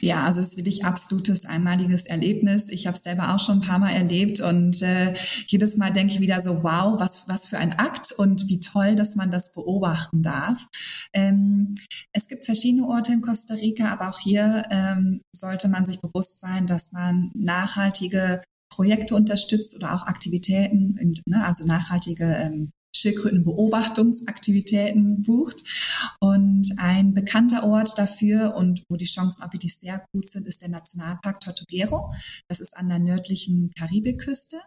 Ja, 0.00 0.24
also 0.24 0.40
es 0.40 0.48
ist 0.48 0.56
wirklich 0.56 0.84
absolutes 0.84 1.46
einmaliges 1.46 2.06
Erlebnis. 2.06 2.68
Ich 2.68 2.86
habe 2.86 2.96
es 2.96 3.02
selber 3.02 3.34
auch 3.34 3.40
schon 3.40 3.58
ein 3.58 3.66
paar 3.66 3.78
Mal 3.78 3.92
erlebt 3.92 4.40
und 4.40 4.82
äh, 4.82 5.14
jedes 5.46 5.76
Mal 5.76 5.92
denke 5.92 6.14
ich 6.14 6.20
wieder 6.20 6.40
so, 6.40 6.62
wow, 6.62 6.98
was, 6.98 7.28
was 7.28 7.46
für 7.46 7.58
ein 7.58 7.78
Akt 7.78 8.12
und 8.12 8.48
wie 8.48 8.60
toll, 8.60 8.94
dass 8.94 9.16
man 9.16 9.30
das 9.30 9.52
beobachten 9.54 10.22
darf. 10.22 10.68
Ähm, 11.12 11.74
es 12.12 12.28
gibt 12.28 12.44
verschiedene 12.44 12.86
Orte 12.86 13.12
in 13.12 13.22
Costa 13.22 13.54
Rica, 13.54 13.92
aber 13.92 14.10
auch 14.10 14.18
hier 14.18 14.64
ähm, 14.70 15.20
sollte 15.34 15.68
man 15.68 15.84
sich 15.84 16.00
bewusst 16.00 16.40
sein, 16.40 16.66
dass 16.66 16.92
man 16.92 17.30
nachhaltige 17.34 18.42
Projekte 18.74 19.14
unterstützt 19.14 19.76
oder 19.76 19.94
auch 19.94 20.06
Aktivitäten, 20.06 21.14
ne, 21.26 21.44
also 21.44 21.66
nachhaltige 21.66 22.24
ähm, 22.24 22.70
Schildkrötenbeobachtungsaktivitäten 23.02 25.22
bucht. 25.22 25.62
Und 26.20 26.72
ein 26.78 27.14
bekannter 27.14 27.64
Ort 27.64 27.98
dafür 27.98 28.54
und 28.56 28.84
wo 28.88 28.96
die 28.96 29.04
Chancen 29.04 29.42
auch 29.42 29.52
wirklich 29.52 29.76
sehr 29.76 30.04
gut 30.12 30.28
sind, 30.28 30.46
ist 30.46 30.62
der 30.62 30.70
Nationalpark 30.70 31.40
Tortuguero. 31.40 32.14
Das 32.48 32.60
ist 32.60 32.76
an 32.76 32.88
der 32.88 33.00
nördlichen 33.00 33.72
Karibikküste. 33.76 34.60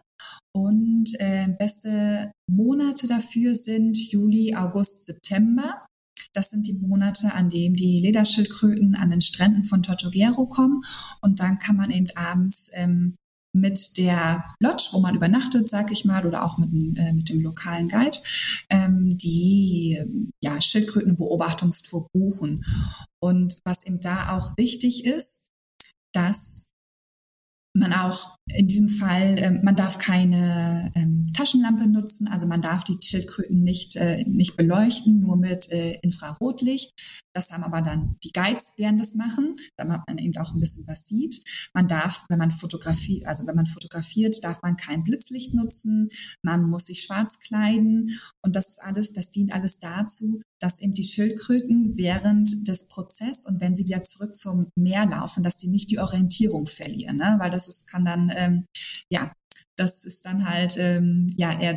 Und 0.54 1.10
äh, 1.18 1.48
beste 1.58 2.30
Monate 2.50 3.06
dafür 3.06 3.54
sind 3.54 3.98
Juli, 4.10 4.54
August, 4.54 5.04
September. 5.04 5.86
Das 6.32 6.50
sind 6.50 6.66
die 6.66 6.74
Monate, 6.74 7.32
an 7.32 7.48
denen 7.48 7.74
die 7.74 8.00
Lederschildkröten 8.00 8.94
an 8.94 9.10
den 9.10 9.22
Stränden 9.22 9.64
von 9.64 9.82
Tortuguero 9.82 10.46
kommen. 10.46 10.82
Und 11.20 11.40
dann 11.40 11.58
kann 11.58 11.76
man 11.76 11.90
eben 11.90 12.08
abends 12.14 12.70
ähm, 12.74 13.16
mit 13.56 13.96
der 13.98 14.44
Lodge, 14.60 14.88
wo 14.92 15.00
man 15.00 15.14
übernachtet, 15.14 15.68
sag 15.68 15.90
ich 15.90 16.04
mal, 16.04 16.26
oder 16.26 16.44
auch 16.44 16.58
mit, 16.58 16.70
äh, 16.98 17.12
mit 17.12 17.28
dem 17.28 17.40
lokalen 17.40 17.88
Guide, 17.88 18.18
ähm, 18.70 19.16
die 19.16 19.98
ja, 20.42 20.60
Schildkrötenbeobachtungstour 20.60 22.06
buchen. 22.12 22.64
Und 23.20 23.58
was 23.64 23.84
eben 23.84 24.00
da 24.00 24.36
auch 24.36 24.56
wichtig 24.56 25.04
ist, 25.04 25.48
dass 26.12 26.70
man 27.74 27.92
auch 27.92 28.35
in 28.48 28.68
diesem 28.68 28.88
Fall, 28.88 29.38
äh, 29.38 29.50
man 29.50 29.74
darf 29.74 29.98
keine 29.98 30.92
ähm, 30.94 31.32
Taschenlampe 31.34 31.88
nutzen, 31.88 32.28
also 32.28 32.46
man 32.46 32.62
darf 32.62 32.84
die 32.84 32.96
Schildkröten 33.02 33.62
nicht, 33.62 33.96
äh, 33.96 34.24
nicht 34.24 34.56
beleuchten, 34.56 35.20
nur 35.20 35.36
mit 35.36 35.70
äh, 35.72 35.98
Infrarotlicht. 36.02 36.92
Das 37.34 37.50
haben 37.50 37.64
aber 37.64 37.82
dann 37.82 38.16
die 38.24 38.32
Guides 38.32 38.74
werden 38.78 38.96
das 38.96 39.14
machen, 39.14 39.56
damit 39.76 40.00
man 40.06 40.18
eben 40.18 40.36
auch 40.38 40.54
ein 40.54 40.60
bisschen 40.60 40.86
was 40.86 41.06
sieht. 41.06 41.42
Man 41.74 41.88
darf, 41.88 42.24
wenn 42.28 42.38
man 42.38 42.52
fotografiert, 42.52 43.26
also 43.26 43.46
wenn 43.46 43.56
man 43.56 43.66
fotografiert, 43.66 44.42
darf 44.42 44.62
man 44.62 44.76
kein 44.76 45.02
Blitzlicht 45.02 45.52
nutzen, 45.52 46.08
man 46.42 46.62
muss 46.62 46.86
sich 46.86 47.02
schwarz 47.02 47.40
kleiden 47.40 48.18
und 48.42 48.56
das 48.56 48.68
ist 48.68 48.82
alles, 48.82 49.12
das 49.12 49.30
dient 49.30 49.52
alles 49.52 49.80
dazu, 49.80 50.40
dass 50.60 50.80
eben 50.80 50.94
die 50.94 51.04
Schildkröten 51.04 51.96
während 51.96 52.66
des 52.66 52.88
Prozesses 52.88 53.46
und 53.46 53.60
wenn 53.60 53.74
sie 53.74 53.84
wieder 53.84 54.02
zurück 54.02 54.36
zum 54.36 54.68
Meer 54.74 55.04
laufen, 55.06 55.42
dass 55.42 55.56
die 55.56 55.68
nicht 55.68 55.90
die 55.90 55.98
Orientierung 55.98 56.66
verlieren, 56.66 57.16
ne? 57.16 57.36
weil 57.38 57.50
das 57.50 57.68
ist, 57.68 57.90
kann 57.90 58.04
dann, 58.04 58.30
ähm, 58.36 58.66
ja, 59.10 59.32
das 59.76 60.04
ist 60.04 60.24
dann 60.24 60.48
halt, 60.48 60.76
ähm, 60.78 61.34
ja, 61.36 61.58
eher 61.60 61.74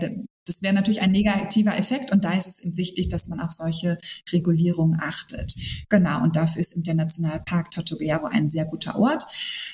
das 0.49 0.63
wäre 0.63 0.73
natürlich 0.73 1.01
ein 1.01 1.11
negativer 1.11 1.77
Effekt 1.77 2.11
und 2.11 2.25
da 2.25 2.33
ist 2.33 2.47
es 2.47 2.59
eben 2.63 2.75
wichtig, 2.75 3.07
dass 3.07 3.27
man 3.27 3.39
auf 3.39 3.51
solche 3.51 3.99
Regulierungen 4.33 4.99
achtet. 4.99 5.53
Genau, 5.89 6.23
und 6.23 6.35
dafür 6.35 6.59
ist 6.59 6.71
eben 6.71 6.83
der 6.83 6.95
Nationalpark 6.95 7.69
Tortuguero 7.69 8.25
ein 8.25 8.47
sehr 8.47 8.65
guter 8.65 8.97
Ort. 8.97 9.25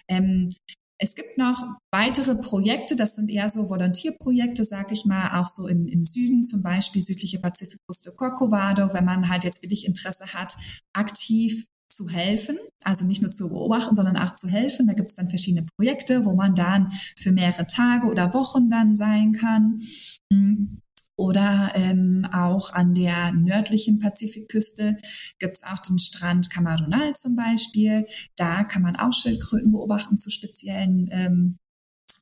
Ähm, 0.10 0.50
es 0.98 1.16
gibt 1.16 1.38
noch 1.38 1.62
weitere 1.94 2.36
Projekte, 2.36 2.98
das 2.98 3.16
sind 3.16 3.30
eher 3.30 3.48
so 3.48 3.70
Volontierprojekte, 3.70 4.66
sag 4.66 4.92
ich 4.92 5.06
mal, 5.06 5.40
auch 5.40 5.48
so 5.48 5.68
im, 5.68 5.88
im 5.88 6.04
Süden, 6.04 6.44
zum 6.44 6.62
Beispiel 6.62 7.02
südliche 7.02 7.40
Pazifikküste 7.40 8.12
Corcovado, 8.18 8.94
wenn 8.94 9.06
man 9.06 9.30
halt 9.30 9.46
jetzt 9.46 9.62
wirklich 9.62 9.86
Interesse 9.86 10.34
hat, 10.34 10.58
aktiv 10.94 11.66
zu 11.88 12.10
helfen, 12.10 12.58
also 12.84 13.06
nicht 13.06 13.22
nur 13.22 13.32
zu 13.32 13.50
beobachten, 13.50 13.96
sondern 13.96 14.18
auch 14.18 14.34
zu 14.34 14.48
helfen. 14.48 14.88
Da 14.88 14.94
gibt 14.94 15.10
es 15.10 15.16
dann 15.16 15.30
verschiedene 15.30 15.66
Projekte, 15.78 16.26
wo 16.26 16.36
man 16.36 16.56
dann 16.56 16.92
für 17.18 17.32
mehrere 17.32 17.68
Tage 17.68 18.08
oder 18.08 18.34
Wochen 18.34 18.70
dann 18.70 18.96
sein 18.96 19.32
kann. 19.34 19.82
Mhm. 20.30 20.82
Oder 21.18 21.72
ähm, 21.76 22.28
auch 22.34 22.74
an 22.74 22.94
der 22.94 23.32
nördlichen 23.32 24.00
Pazifikküste 24.00 24.98
gibt 25.40 25.54
es 25.54 25.64
auch 25.64 25.80
den 25.80 25.98
Strand 25.98 26.50
Camaronal 26.50 27.16
zum 27.16 27.38
Beispiel. 27.38 28.06
Da 28.36 28.66
kann 28.66 28.82
man 28.82 28.98
auch 28.98 29.14
Schildkröten 29.14 29.72
beobachten 29.72 30.18
zu 30.18 30.30
speziellen 30.30 31.08
ähm, 31.12 31.58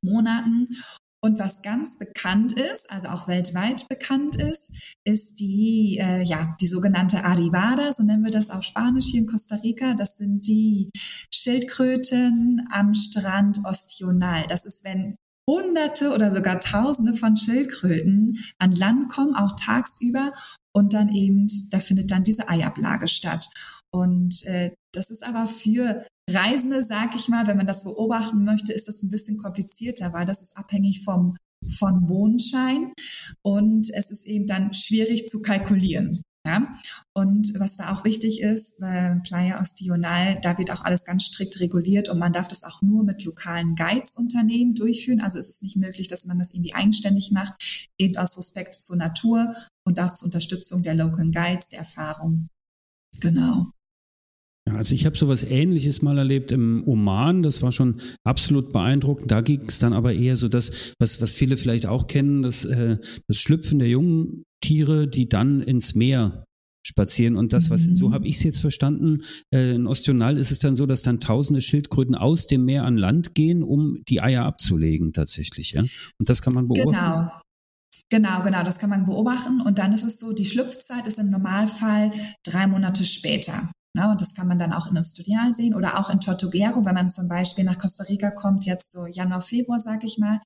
Monaten. 0.04 0.68
Und 1.26 1.40
was 1.40 1.62
ganz 1.62 1.98
bekannt 1.98 2.52
ist, 2.52 2.92
also 2.92 3.08
auch 3.08 3.30
weltweit 3.30 3.88
bekannt 3.88 4.36
ist, 4.36 4.74
ist 5.06 5.40
die, 5.40 5.98
äh, 6.02 6.22
ja, 6.22 6.54
die 6.60 6.68
sogenannte 6.68 7.24
Arribada, 7.24 7.94
so 7.94 8.04
nennen 8.04 8.26
wir 8.26 8.32
das 8.32 8.50
auf 8.50 8.64
Spanisch 8.64 9.08
hier 9.08 9.22
in 9.22 9.28
Costa 9.28 9.56
Rica. 9.56 9.94
Das 9.94 10.18
sind 10.18 10.46
die 10.48 10.90
Schildkröten 11.34 12.68
am 12.72 12.94
Strand 12.94 13.60
Ostional. 13.64 14.44
Das 14.50 14.66
ist, 14.66 14.84
wenn 14.84 15.16
Hunderte 15.50 16.14
oder 16.14 16.30
sogar 16.30 16.60
Tausende 16.60 17.14
von 17.14 17.38
Schildkröten 17.38 18.38
an 18.60 18.72
Land 18.72 19.10
kommen, 19.10 19.34
auch 19.34 19.56
tagsüber. 19.56 20.34
Und 20.76 20.94
dann 20.94 21.08
eben, 21.08 21.48
da 21.72 21.80
findet 21.80 22.12
dann 22.12 22.24
diese 22.24 22.50
Eiablage 22.50 23.08
statt. 23.08 23.48
Und 23.94 24.46
äh, 24.46 24.72
das 24.94 25.10
ist 25.10 25.24
aber 25.24 25.48
für 25.48 26.06
Reisende, 26.30 26.84
sag 26.84 27.16
ich 27.16 27.28
mal, 27.28 27.48
wenn 27.48 27.58
man 27.58 27.68
das 27.68 27.84
beobachten 27.84 28.44
möchte, 28.44 28.74
ist 28.74 28.88
das 28.88 29.04
ein 29.04 29.10
bisschen 29.10 29.38
komplizierter, 29.38 30.14
weil 30.14 30.26
das 30.26 30.42
ist 30.42 30.58
abhängig 30.58 31.04
vom 31.04 31.36
von 31.70 32.02
Mondschein 32.02 32.92
und 33.42 33.90
es 33.94 34.12
ist 34.12 34.26
eben 34.26 34.48
dann 34.48 34.74
schwierig 34.74 35.28
zu 35.28 35.42
kalkulieren. 35.42 36.22
Ja? 36.46 36.76
Und 37.14 37.54
was 37.58 37.78
da 37.78 37.94
auch 37.94 38.04
wichtig 38.04 38.42
ist, 38.42 38.80
bei 38.82 39.20
Playa 39.24 39.62
Ostional, 39.62 40.42
da 40.42 40.58
wird 40.58 40.72
auch 40.72 40.84
alles 40.84 41.06
ganz 41.06 41.26
strikt 41.26 41.60
reguliert 41.62 42.10
und 42.10 42.20
man 42.20 42.34
darf 42.34 42.48
das 42.48 42.64
auch 42.64 42.82
nur 42.82 43.04
mit 43.04 43.24
lokalen 43.24 43.76
Guides-Unternehmen 43.76 44.76
durchführen. 44.76 45.22
Also 45.22 45.40
ist 45.40 45.50
es 45.50 45.62
nicht 45.62 45.78
möglich, 45.78 46.10
dass 46.10 46.26
man 46.26 46.40
das 46.40 46.54
irgendwie 46.54 46.74
eigenständig 46.74 47.32
macht, 47.32 47.90
eben 47.98 48.18
aus 48.18 48.38
Respekt 48.38 48.76
zur 48.76 48.98
Natur 48.98 49.56
und 49.86 50.00
auch 50.00 50.12
zur 50.12 50.26
Unterstützung 50.26 50.84
der 50.84 50.96
Local 50.96 51.32
Guides, 51.32 51.70
der 51.70 51.80
Erfahrung. 51.80 52.50
Genau. 53.22 53.68
Ja, 54.68 54.76
also 54.76 54.96
ich 54.96 55.06
habe 55.06 55.18
sowas 55.18 55.44
ähnliches 55.44 56.02
mal 56.02 56.18
erlebt 56.18 56.52
im 56.52 56.88
Oman, 56.88 57.44
das 57.44 57.62
war 57.62 57.72
schon 57.72 58.00
absolut 58.24 58.72
beeindruckend. 58.72 59.30
Da 59.30 59.42
ging 59.42 59.62
es 59.68 59.80
dann 59.80 59.94
aber 59.94 60.14
eher 60.14 60.38
so 60.38 60.48
das, 60.48 60.94
was, 61.00 61.22
was 61.22 61.34
viele 61.34 61.58
vielleicht 61.58 61.86
auch 61.86 62.08
kennen, 62.08 62.44
das, 62.44 62.64
äh, 62.66 62.98
das 63.28 63.38
Schlüpfen 63.38 63.80
der 63.80 63.90
jungen 63.90 64.44
Tiere, 64.62 65.08
die 65.08 65.28
dann 65.28 65.62
ins 65.62 65.96
Meer 65.96 66.46
spazieren. 66.86 67.36
Und 67.36 67.54
das, 67.54 67.70
was, 67.70 67.84
so 67.84 68.12
habe 68.12 68.28
ich 68.28 68.38
es 68.38 68.44
jetzt 68.44 68.60
verstanden, 68.60 69.22
äh, 69.54 69.76
in 69.76 69.88
Ostional 69.88 70.38
ist 70.38 70.52
es 70.52 70.60
dann 70.60 70.76
so, 70.76 70.86
dass 70.86 71.02
dann 71.02 71.20
tausende 71.20 71.62
Schildkröten 71.62 72.16
aus 72.16 72.48
dem 72.48 72.66
Meer 72.66 72.86
an 72.86 72.98
Land 72.98 73.36
gehen, 73.36 73.64
um 73.64 74.02
die 74.08 74.22
Eier 74.22 74.46
abzulegen 74.46 75.14
tatsächlich. 75.14 75.72
Ja? 75.72 75.82
Und 75.82 76.30
das 76.30 76.42
kann 76.42 76.54
man 76.54 76.68
beobachten. 76.68 76.92
Genau. 76.92 77.32
Genau, 78.10 78.42
genau, 78.44 78.64
das 78.64 78.78
kann 78.78 78.92
man 78.92 79.06
beobachten. 79.06 79.62
Und 79.62 79.80
dann 79.80 79.92
ist 79.92 80.04
es 80.04 80.20
so, 80.20 80.34
die 80.34 80.46
Schlüpfzeit 80.46 81.08
ist 81.08 81.18
im 81.18 81.32
Normalfall 81.32 82.12
drei 82.46 82.68
Monate 82.68 83.06
später. 83.06 83.72
Ne, 83.96 84.10
und 84.10 84.22
das 84.22 84.34
kann 84.34 84.48
man 84.48 84.58
dann 84.58 84.74
auch 84.74 84.88
in 84.88 84.96
Estonial 84.96 85.54
sehen 85.54 85.76
oder 85.76 86.00
auch 86.00 86.10
in 86.10 86.20
Tortuguero, 86.20 86.84
wenn 86.84 86.96
man 86.96 87.10
zum 87.10 87.28
Beispiel 87.28 87.64
nach 87.64 87.78
Costa 87.78 88.04
Rica 88.06 88.32
kommt, 88.32 88.66
jetzt 88.66 88.92
so 88.92 89.06
Januar, 89.06 89.44
Februar, 89.44 89.78
sag 89.78 90.04
ich 90.04 90.18
mal, 90.18 90.42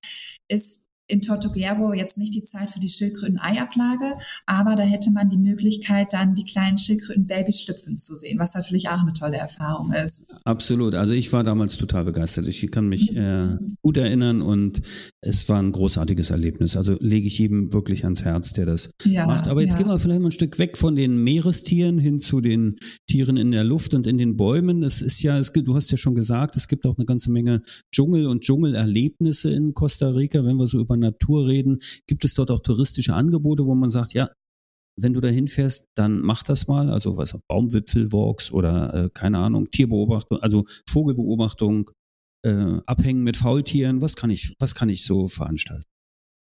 ist 0.50 0.87
in 1.08 1.22
Tortuguero 1.22 1.94
jetzt 1.94 2.18
nicht 2.18 2.34
die 2.34 2.44
Zeit 2.44 2.70
für 2.70 2.80
die 2.80 2.90
Schildkröten-Eiablage, 2.90 4.16
aber 4.46 4.76
da 4.76 4.84
hätte 4.84 5.12
man 5.12 5.30
die 5.30 5.38
Möglichkeit, 5.38 6.14
dann 6.14 6.36
die 6.36 6.44
kleinen 6.44 6.78
Schildkröten-Babys 6.78 7.62
schlüpfen 7.62 7.98
zu 7.98 8.16
sehen, 8.16 8.40
was 8.40 8.56
natürlich 8.56 8.90
auch 8.90 9.02
eine 9.02 9.14
tolle 9.14 9.38
Erfahrung 9.38 9.94
ist. 9.94 10.34
Absolut. 10.44 10.96
Also 10.96 11.14
ich 11.14 11.32
war 11.32 11.44
damals 11.44 11.78
total 11.78 12.06
begeistert. 12.06 12.48
Ich 12.48 12.70
kann 12.72 12.88
mich 12.88 13.16
äh, 13.16 13.58
gut 13.82 13.98
erinnern 13.98 14.42
und 14.42 14.82
es 15.22 15.48
war 15.48 15.62
ein 15.62 15.72
großartiges 15.72 16.30
Erlebnis. 16.30 16.76
Also 16.76 16.98
lege 17.00 17.28
ich 17.28 17.40
jedem 17.40 17.72
wirklich 17.72 18.04
ans 18.04 18.26
Herz, 18.26 18.54
der 18.54 18.66
das 18.66 18.90
ja, 19.04 19.26
macht. 19.26 19.48
Aber 19.48 19.62
jetzt 19.62 19.74
ja. 19.74 19.80
gehen 19.80 19.88
wir 19.88 20.00
vielleicht 20.00 20.22
mal 20.22 20.28
ein 20.30 20.34
Stück 20.34 20.60
weg 20.60 20.78
von 20.78 20.96
den 20.96 21.24
Meerestieren 21.24 21.98
hin 21.98 22.20
zu 22.20 22.42
den 22.42 22.76
Tieren 23.08 23.38
in 23.38 23.52
der 23.52 23.64
Luft 23.64 23.94
und 23.94 24.08
in 24.08 24.18
den 24.18 24.36
Bäumen. 24.36 24.84
Es 24.84 25.02
ist 25.02 25.22
ja, 25.24 25.38
es 25.38 25.54
gibt, 25.54 25.68
du 25.68 25.76
hast 25.76 25.90
ja 25.92 25.98
schon 25.98 26.16
gesagt, 26.16 26.58
es 26.58 26.68
gibt 26.68 26.86
auch 26.86 26.98
eine 26.98 27.06
ganze 27.06 27.32
Menge 27.32 27.62
Dschungel 27.94 28.28
und 28.28 28.44
Dschungelerlebnisse 28.44 29.52
in 29.52 29.74
Costa 29.74 30.10
Rica, 30.10 30.44
wenn 30.44 30.58
wir 30.58 30.68
so 30.68 30.80
über 30.80 30.97
Natur 31.00 31.48
reden. 31.48 31.80
Gibt 32.08 32.26
es 32.26 32.34
dort 32.34 32.52
auch 32.52 32.60
touristische 32.60 33.14
Angebote, 33.14 33.66
wo 33.66 33.76
man 33.76 33.90
sagt, 33.90 34.14
ja, 34.14 34.30
wenn 35.00 35.14
du 35.14 35.22
da 35.22 35.28
hinfährst, 35.28 35.90
dann 35.96 36.20
mach 36.20 36.44
das 36.44 36.68
mal. 36.68 36.90
Also 36.90 37.18
was 37.18 37.38
Baumwipfelwalks 37.48 38.52
oder 38.52 38.94
äh, 38.94 39.10
keine 39.14 39.38
Ahnung, 39.38 39.70
Tierbeobachtung, 39.70 40.40
also 40.42 40.66
Vogelbeobachtung, 40.90 41.92
äh, 42.44 42.80
Abhängen 42.86 43.24
mit 43.24 43.38
Faultieren. 43.38 44.02
Was 44.02 44.16
kann 44.16 44.30
ich, 44.30 44.56
was 44.60 44.76
kann 44.76 44.90
ich 44.90 45.06
so 45.06 45.28
veranstalten? 45.28 45.84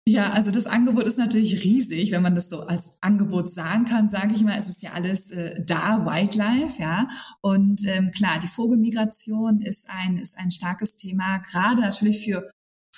Ja, 0.07 0.31
also 0.31 0.49
das 0.49 0.65
Angebot 0.65 1.03
ist 1.03 1.19
natürlich 1.19 1.63
riesig, 1.63 2.11
wenn 2.11 2.23
man 2.23 2.33
das 2.33 2.49
so 2.49 2.61
als 2.61 2.97
Angebot 3.01 3.51
sagen 3.51 3.85
kann, 3.85 4.07
sage 4.07 4.33
ich 4.33 4.43
mal. 4.43 4.57
Es 4.57 4.67
ist 4.67 4.81
ja 4.81 4.93
alles 4.93 5.29
äh, 5.29 5.63
da, 5.63 6.03
Wildlife, 6.03 6.81
ja. 6.81 7.07
Und 7.41 7.85
ähm, 7.85 8.09
klar, 8.09 8.39
die 8.39 8.47
Vogelmigration 8.47 9.61
ist 9.61 9.87
ein 9.89 10.17
ist 10.17 10.35
ein 10.39 10.49
starkes 10.49 10.95
Thema, 10.95 11.37
gerade 11.39 11.81
natürlich 11.81 12.25
für 12.25 12.49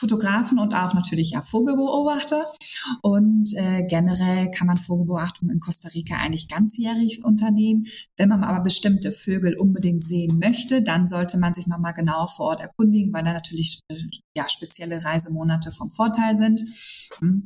Fotografen 0.02 0.58
und 0.58 0.74
auch 0.74 0.96
natürlich 0.96 1.32
ja 1.32 1.44
Vogelbeobachter. 1.44 2.48
Und 3.04 3.54
äh, 3.56 3.86
generell 3.88 4.50
kann 4.50 4.66
man 4.66 4.76
Vogelbeobachtung 4.76 5.50
in 5.50 5.60
Costa 5.60 5.90
Rica 5.90 6.16
eigentlich 6.16 6.50
ganzjährig 6.50 7.24
unternehmen. 7.24 7.86
Wenn 8.18 8.30
man 8.30 8.44
aber 8.44 8.62
bestimmte 8.62 9.12
Vögel 9.12 9.56
unbedingt 9.56 10.02
sehen 10.02 10.40
möchte, 10.40 10.82
dann 10.82 11.06
sollte 11.06 11.38
man 11.38 11.54
sich 11.54 11.68
nochmal 11.68 11.94
genau 11.94 12.26
vor 12.26 12.48
Ort 12.48 12.62
erkundigen, 12.62 13.14
weil 13.14 13.24
da 13.24 13.32
natürlich 13.32 13.80
äh, 13.90 13.96
ja 14.36 14.50
spezielle 14.50 15.06
Reisemonate 15.06 15.72
vom 15.72 15.92
Vorteil 15.92 16.34
sind. 16.36 16.62
Hm. 17.20 17.46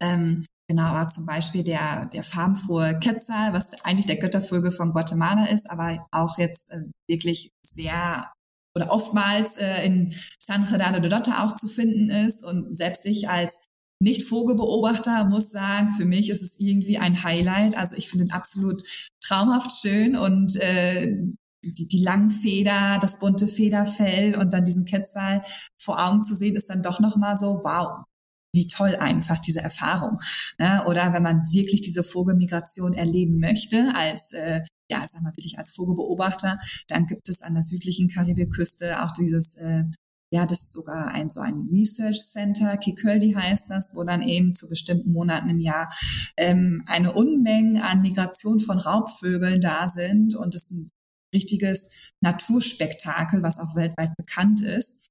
Ähm, 0.00 0.44
Genau, 0.68 0.82
aber 0.82 1.06
zum 1.06 1.26
Beispiel 1.26 1.62
der, 1.62 2.06
der 2.06 2.24
farbenfrohe 2.24 2.98
Quetzal, 2.98 3.52
was 3.52 3.84
eigentlich 3.84 4.06
der 4.06 4.18
Göttervögel 4.18 4.72
von 4.72 4.90
Guatemala 4.90 5.46
ist, 5.46 5.70
aber 5.70 6.02
auch 6.10 6.38
jetzt 6.38 6.72
äh, 6.72 6.86
wirklich 7.08 7.50
sehr 7.64 8.32
oder 8.76 8.92
oftmals 8.92 9.56
äh, 9.56 9.86
in 9.86 10.12
San 10.38 10.66
Gerardo 10.66 11.00
de 11.00 11.10
Dota 11.10 11.44
auch 11.44 11.54
zu 11.54 11.66
finden 11.66 12.10
ist. 12.10 12.44
Und 12.44 12.76
selbst 12.76 13.06
ich 13.06 13.28
als 13.28 13.64
Nicht-Vogelbeobachter 14.00 15.24
muss 15.24 15.50
sagen, 15.50 15.88
für 15.88 16.04
mich 16.04 16.28
ist 16.28 16.42
es 16.42 16.60
irgendwie 16.60 16.98
ein 16.98 17.24
Highlight. 17.24 17.76
Also 17.76 17.96
ich 17.96 18.10
finde 18.10 18.26
ihn 18.26 18.32
absolut 18.32 18.82
traumhaft 19.24 19.72
schön 19.80 20.14
und 20.14 20.54
äh, 20.56 21.16
die, 21.64 21.88
die 21.88 22.02
langen 22.02 22.30
Feder, 22.30 22.98
das 23.00 23.18
bunte 23.18 23.48
Federfell 23.48 24.36
und 24.36 24.52
dann 24.52 24.64
diesen 24.64 24.84
Quetzal 24.84 25.42
vor 25.78 25.98
Augen 25.98 26.22
zu 26.22 26.36
sehen, 26.36 26.54
ist 26.54 26.68
dann 26.68 26.82
doch 26.82 27.00
nochmal 27.00 27.34
so, 27.34 27.62
wow, 27.64 28.04
wie 28.52 28.66
toll 28.66 28.94
einfach 28.96 29.38
diese 29.38 29.60
Erfahrung. 29.60 30.20
Ne? 30.58 30.84
Oder 30.86 31.12
wenn 31.14 31.22
man 31.22 31.42
wirklich 31.52 31.80
diese 31.80 32.04
Vogelmigration 32.04 32.92
erleben 32.92 33.40
möchte 33.40 33.92
als 33.94 34.32
äh, 34.32 34.62
ja, 34.90 35.04
sag 35.06 35.22
mal 35.22 35.36
wirklich 35.36 35.58
als 35.58 35.72
Vogelbeobachter. 35.72 36.58
Dann 36.88 37.06
gibt 37.06 37.28
es 37.28 37.42
an 37.42 37.54
der 37.54 37.62
südlichen 37.62 38.08
Karibikküste 38.08 39.02
auch 39.04 39.12
dieses, 39.12 39.56
äh, 39.56 39.84
ja, 40.32 40.46
das 40.46 40.60
ist 40.62 40.72
sogar 40.72 41.08
ein 41.08 41.30
so 41.30 41.40
ein 41.40 41.68
Research 41.72 42.20
Center, 42.20 42.76
Kiköldi 42.76 43.32
heißt 43.32 43.70
das, 43.70 43.94
wo 43.94 44.02
dann 44.02 44.22
eben 44.22 44.52
zu 44.54 44.68
bestimmten 44.68 45.12
Monaten 45.12 45.48
im 45.48 45.60
Jahr 45.60 45.92
ähm, 46.36 46.82
eine 46.86 47.12
Unmenge 47.12 47.84
an 47.84 48.02
Migration 48.02 48.60
von 48.60 48.78
Raubvögeln 48.78 49.60
da 49.60 49.88
sind 49.88 50.34
und 50.34 50.54
es 50.54 50.64
ist 50.64 50.70
ein 50.72 50.88
richtiges 51.34 52.12
Naturspektakel, 52.22 53.42
was 53.42 53.58
auch 53.58 53.76
weltweit 53.76 54.16
bekannt 54.16 54.62
ist. 54.62 55.06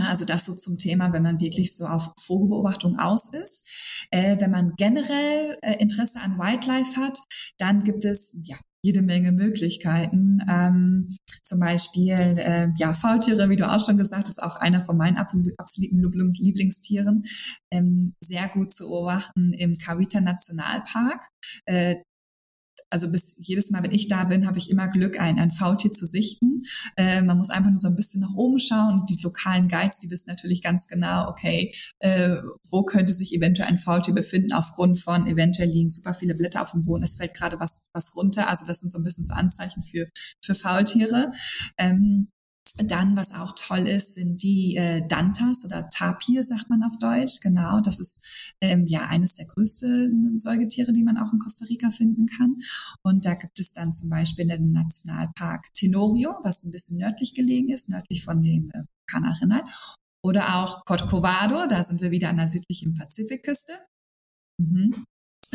Also 0.00 0.24
das 0.24 0.44
so 0.44 0.54
zum 0.54 0.78
Thema, 0.78 1.12
wenn 1.12 1.22
man 1.22 1.40
wirklich 1.40 1.74
so 1.74 1.86
auf 1.86 2.12
Vogelbeobachtung 2.20 2.98
aus 2.98 3.32
ist. 3.32 4.06
Äh, 4.10 4.38
wenn 4.40 4.50
man 4.50 4.74
generell 4.76 5.56
äh, 5.62 5.76
Interesse 5.80 6.20
an 6.20 6.38
Wildlife 6.38 6.96
hat, 7.00 7.18
dann 7.58 7.84
gibt 7.84 8.04
es 8.04 8.36
ja 8.44 8.56
jede 8.86 9.02
Menge 9.02 9.32
Möglichkeiten. 9.32 10.38
Ähm, 10.48 11.16
zum 11.42 11.60
Beispiel, 11.60 12.12
äh, 12.38 12.68
ja, 12.78 12.94
Faultiere, 12.94 13.48
wie 13.50 13.56
du 13.56 13.68
auch 13.68 13.84
schon 13.84 13.98
gesagt 13.98 14.28
hast, 14.28 14.42
auch 14.42 14.56
einer 14.56 14.80
von 14.80 14.96
meinen 14.96 15.16
absoluten 15.16 16.00
Lieblingstieren, 16.40 17.24
ähm, 17.70 18.14
sehr 18.20 18.48
gut 18.48 18.72
zu 18.72 18.84
beobachten 18.84 19.52
im 19.52 19.76
Kawita 19.76 20.20
Nationalpark. 20.20 21.20
Äh, 21.66 21.96
also 22.90 23.10
bis 23.10 23.36
jedes 23.46 23.70
Mal, 23.70 23.82
wenn 23.82 23.92
ich 23.92 24.08
da 24.08 24.24
bin, 24.24 24.46
habe 24.46 24.58
ich 24.58 24.70
immer 24.70 24.88
Glück, 24.88 25.18
ein, 25.20 25.38
ein 25.38 25.50
Faultier 25.50 25.92
zu 25.92 26.06
sichten. 26.06 26.62
Äh, 26.96 27.22
man 27.22 27.38
muss 27.38 27.50
einfach 27.50 27.70
nur 27.70 27.78
so 27.78 27.88
ein 27.88 27.96
bisschen 27.96 28.20
nach 28.20 28.34
oben 28.34 28.58
schauen. 28.58 29.04
Die 29.08 29.20
lokalen 29.22 29.68
Guides, 29.68 29.98
die 29.98 30.10
wissen 30.10 30.30
natürlich 30.30 30.62
ganz 30.62 30.86
genau, 30.86 31.28
okay, 31.28 31.74
äh, 31.98 32.36
wo 32.70 32.84
könnte 32.84 33.12
sich 33.12 33.34
eventuell 33.34 33.68
ein 33.68 33.78
Faultier 33.78 34.14
befinden 34.14 34.52
aufgrund 34.52 35.00
von 35.00 35.26
eventuell 35.26 35.68
liegen 35.68 35.88
super 35.88 36.14
viele 36.14 36.34
Blätter 36.34 36.62
auf 36.62 36.72
dem 36.72 36.82
Boden, 36.82 37.02
es 37.02 37.16
fällt 37.16 37.34
gerade 37.34 37.60
was, 37.60 37.86
was 37.92 38.14
runter. 38.16 38.48
Also 38.48 38.66
das 38.66 38.80
sind 38.80 38.92
so 38.92 38.98
ein 38.98 39.04
bisschen 39.04 39.26
so 39.26 39.34
Anzeichen 39.34 39.82
für, 39.82 40.06
für 40.40 40.54
Faultiere. 40.54 41.32
Ähm, 41.78 42.28
dann, 42.84 43.16
was 43.16 43.34
auch 43.34 43.52
toll 43.56 43.86
ist, 43.86 44.14
sind 44.14 44.42
die 44.42 44.76
äh, 44.76 45.06
Dantas 45.06 45.64
oder 45.64 45.88
Tapir, 45.88 46.42
sagt 46.42 46.68
man 46.68 46.82
auf 46.82 46.98
Deutsch. 46.98 47.40
Genau, 47.40 47.80
das 47.80 48.00
ist 48.00 48.45
ähm, 48.62 48.86
ja 48.86 49.06
eines 49.06 49.34
der 49.34 49.46
größten 49.46 50.38
Säugetiere, 50.38 50.92
die 50.92 51.04
man 51.04 51.18
auch 51.18 51.32
in 51.32 51.38
Costa 51.38 51.66
Rica 51.66 51.90
finden 51.90 52.26
kann. 52.26 52.56
Und 53.02 53.24
da 53.24 53.34
gibt 53.34 53.58
es 53.58 53.72
dann 53.72 53.92
zum 53.92 54.10
Beispiel 54.10 54.46
den 54.46 54.72
Nationalpark 54.72 55.72
Tenorio, 55.74 56.34
was 56.42 56.64
ein 56.64 56.72
bisschen 56.72 56.98
nördlich 56.98 57.34
gelegen 57.34 57.68
ist, 57.70 57.88
nördlich 57.88 58.24
von 58.24 58.42
dem 58.42 58.70
äh, 58.72 58.82
Vulkan 59.12 59.62
Oder 60.24 60.56
auch 60.56 60.84
Corcovado, 60.84 61.66
da 61.68 61.82
sind 61.82 62.00
wir 62.00 62.10
wieder 62.10 62.30
an 62.30 62.38
der 62.38 62.48
südlichen 62.48 62.94
Pazifikküste. 62.94 63.72
Mhm. 64.60 65.04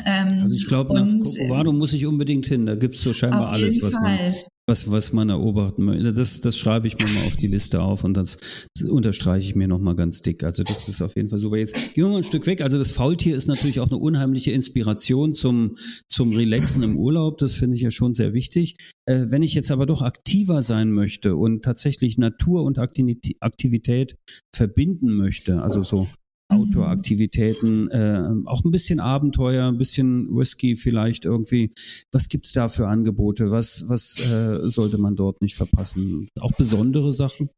Ähm, 0.06 0.40
also 0.42 0.56
ich 0.56 0.68
glaube, 0.68 0.94
nach 0.94 1.20
Corcovado 1.20 1.74
muss 1.74 1.94
ich 1.94 2.06
unbedingt 2.06 2.46
hin. 2.46 2.66
Da 2.66 2.76
gibt 2.76 2.96
es 2.96 3.02
so 3.02 3.14
scheinbar 3.14 3.50
alles, 3.50 3.82
was 3.82 3.94
man, 3.96 4.34
was, 4.72 4.90
was 4.90 5.12
man 5.12 5.28
erobern 5.28 5.74
möchte. 5.78 6.14
Das, 6.14 6.40
das 6.40 6.58
schreibe 6.58 6.88
ich 6.88 6.98
mir 6.98 7.08
mal 7.10 7.28
auf 7.28 7.36
die 7.36 7.48
Liste 7.48 7.82
auf 7.82 8.06
und 8.06 8.16
das, 8.16 8.38
das 8.74 8.90
unterstreiche 8.90 9.46
ich 9.46 9.56
mir 9.56 9.68
nochmal 9.68 9.96
ganz 9.96 10.22
dick. 10.22 10.46
Also 10.46 10.64
das 10.64 10.88
ist 10.88 11.02
auf 11.02 11.16
jeden 11.18 11.28
Fall 11.28 11.40
super. 11.40 11.58
Jetzt 11.58 11.94
gehen 11.94 12.06
wir 12.06 12.12
mal 12.12 12.18
ein 12.18 12.24
Stück 12.24 12.48
weg. 12.48 12.62
Also 12.62 12.78
das 12.78 12.92
Faultier 12.92 13.36
ist 13.36 13.48
natürlich 13.48 13.82
auch 13.82 13.90
eine 13.90 13.98
unheimliche 13.98 14.52
Inspiration 14.52 15.34
zum, 15.34 15.76
zum 16.08 16.34
Relaxen 16.34 16.84
im 16.84 16.98
Urlaub. 16.98 17.38
Das 17.38 17.54
finde 17.54 17.76
ich 17.76 17.82
ja 17.82 17.92
schon 17.92 18.14
sehr 18.14 18.34
wichtig. 18.34 18.78
Äh, 19.06 19.26
wenn 19.28 19.44
ich 19.44 19.54
jetzt 19.54 19.72
aber 19.72 19.86
doch 19.86 20.02
aktiver 20.02 20.62
sein 20.62 20.92
möchte 20.92 21.36
und 21.36 21.64
tatsächlich 21.64 22.18
Natur 22.18 22.64
und 22.64 22.80
Aktivität 22.80 24.16
verbinden 24.56 25.14
möchte, 25.18 25.62
also 25.62 25.84
so 25.84 26.08
Outdoor-Aktivitäten, 26.52 27.90
äh, 27.90 28.24
auch 28.46 28.64
ein 28.64 28.72
bisschen 28.72 29.00
Abenteuer, 29.00 29.68
ein 29.68 29.78
bisschen 29.78 30.28
Whisky 30.36 30.76
vielleicht 30.76 31.26
irgendwie. 31.26 31.72
Was 32.12 32.30
gibt's 32.30 32.54
da 32.54 32.68
für 32.68 32.88
Angebote? 32.88 33.52
Was, 33.52 33.86
was 33.88 34.20
äh, 34.20 34.70
sollte 34.70 34.98
man 34.98 35.16
dort 35.16 35.42
nicht 35.42 35.56
verpassen? 35.56 36.28
Auch 36.40 36.52
besondere 36.54 37.12
Sachen? 37.14 37.50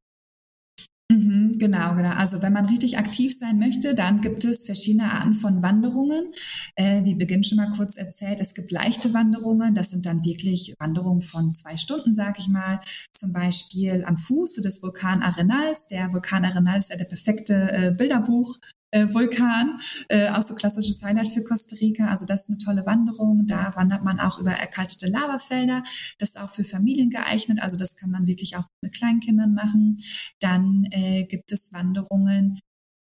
Mhm, 1.13 1.51
genau, 1.59 1.95
genau. 1.95 2.11
Also 2.11 2.41
wenn 2.41 2.53
man 2.53 2.65
richtig 2.65 2.97
aktiv 2.97 3.37
sein 3.37 3.59
möchte, 3.59 3.93
dann 3.93 4.21
gibt 4.21 4.45
es 4.45 4.65
verschiedene 4.65 5.11
Arten 5.11 5.35
von 5.35 5.61
Wanderungen. 5.61 6.31
Äh, 6.75 7.03
wie 7.03 7.15
Beginn 7.15 7.43
schon 7.43 7.57
mal 7.57 7.71
kurz 7.75 7.97
erzählt, 7.97 8.39
es 8.39 8.55
gibt 8.55 8.71
leichte 8.71 9.13
Wanderungen. 9.13 9.75
Das 9.75 9.91
sind 9.91 10.05
dann 10.05 10.23
wirklich 10.23 10.73
Wanderungen 10.79 11.21
von 11.21 11.51
zwei 11.51 11.77
Stunden, 11.77 12.13
sag 12.13 12.39
ich 12.39 12.47
mal. 12.47 12.79
Zum 13.11 13.33
Beispiel 13.33 14.03
am 14.05 14.17
Fuße 14.17 14.61
des 14.61 14.81
Vulkan 14.81 15.21
Arenals. 15.21 15.87
Der 15.87 16.11
Vulkan 16.13 16.45
Arenal 16.45 16.79
ist 16.79 16.89
ja 16.89 16.97
der 16.97 17.05
perfekte 17.05 17.71
äh, 17.71 17.91
Bilderbuch 17.91 18.57
Vulkan, 19.11 19.79
äh, 20.09 20.29
auch 20.29 20.41
so 20.41 20.55
klassisches 20.55 21.01
Highlight 21.03 21.29
für 21.29 21.43
Costa 21.43 21.75
Rica. 21.75 22.07
Also 22.07 22.25
das 22.25 22.41
ist 22.41 22.49
eine 22.49 22.57
tolle 22.57 22.85
Wanderung. 22.85 23.45
Da 23.47 23.73
wandert 23.75 24.03
man 24.03 24.19
auch 24.19 24.39
über 24.39 24.51
erkaltete 24.51 25.07
Lavafelder. 25.07 25.83
Das 26.19 26.29
ist 26.29 26.39
auch 26.39 26.49
für 26.49 26.63
Familien 26.63 27.09
geeignet. 27.09 27.61
Also 27.61 27.75
das 27.75 27.95
kann 27.95 28.11
man 28.11 28.27
wirklich 28.27 28.55
auch 28.57 28.65
mit 28.81 28.95
Kleinkindern 28.95 29.53
machen. 29.53 29.97
Dann 30.39 30.85
äh, 30.91 31.23
gibt 31.23 31.51
es 31.51 31.73
Wanderungen 31.73 32.59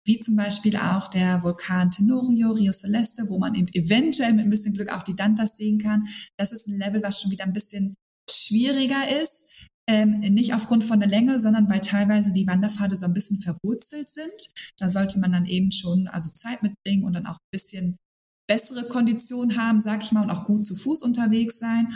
wie 0.05 0.19
zum 0.19 0.35
Beispiel 0.35 0.77
auch 0.77 1.07
der 1.07 1.43
Vulkan 1.43 1.91
Tenorio, 1.91 2.51
Rio 2.51 2.71
Celeste, 2.73 3.29
wo 3.29 3.37
man 3.37 3.53
eventuell 3.55 4.33
mit 4.33 4.45
ein 4.45 4.49
bisschen 4.49 4.73
Glück 4.73 4.91
auch 4.91 5.03
die 5.03 5.15
Dantas 5.15 5.57
sehen 5.57 5.77
kann. 5.77 6.07
Das 6.37 6.51
ist 6.51 6.67
ein 6.67 6.77
Level, 6.77 7.03
was 7.03 7.21
schon 7.21 7.31
wieder 7.31 7.43
ein 7.43 7.53
bisschen 7.53 7.93
schwieriger 8.29 9.21
ist. 9.21 9.50
Ähm, 9.91 10.21
nicht 10.21 10.53
aufgrund 10.53 10.85
von 10.85 11.01
der 11.01 11.09
Länge, 11.09 11.37
sondern 11.37 11.69
weil 11.69 11.81
teilweise 11.81 12.31
die 12.33 12.47
Wanderpfade 12.47 12.95
so 12.95 13.05
ein 13.05 13.13
bisschen 13.13 13.41
verwurzelt 13.41 14.09
sind. 14.09 14.53
Da 14.77 14.89
sollte 14.89 15.19
man 15.19 15.33
dann 15.33 15.45
eben 15.45 15.73
schon 15.73 16.07
also 16.07 16.29
Zeit 16.29 16.63
mitbringen 16.63 17.03
und 17.03 17.11
dann 17.11 17.25
auch 17.25 17.35
ein 17.35 17.51
bisschen 17.51 17.97
bessere 18.47 18.87
Konditionen 18.87 19.57
haben, 19.57 19.81
sag 19.81 20.01
ich 20.01 20.13
mal, 20.13 20.23
und 20.23 20.31
auch 20.31 20.45
gut 20.45 20.63
zu 20.63 20.77
Fuß 20.77 21.03
unterwegs 21.03 21.59
sein. 21.59 21.93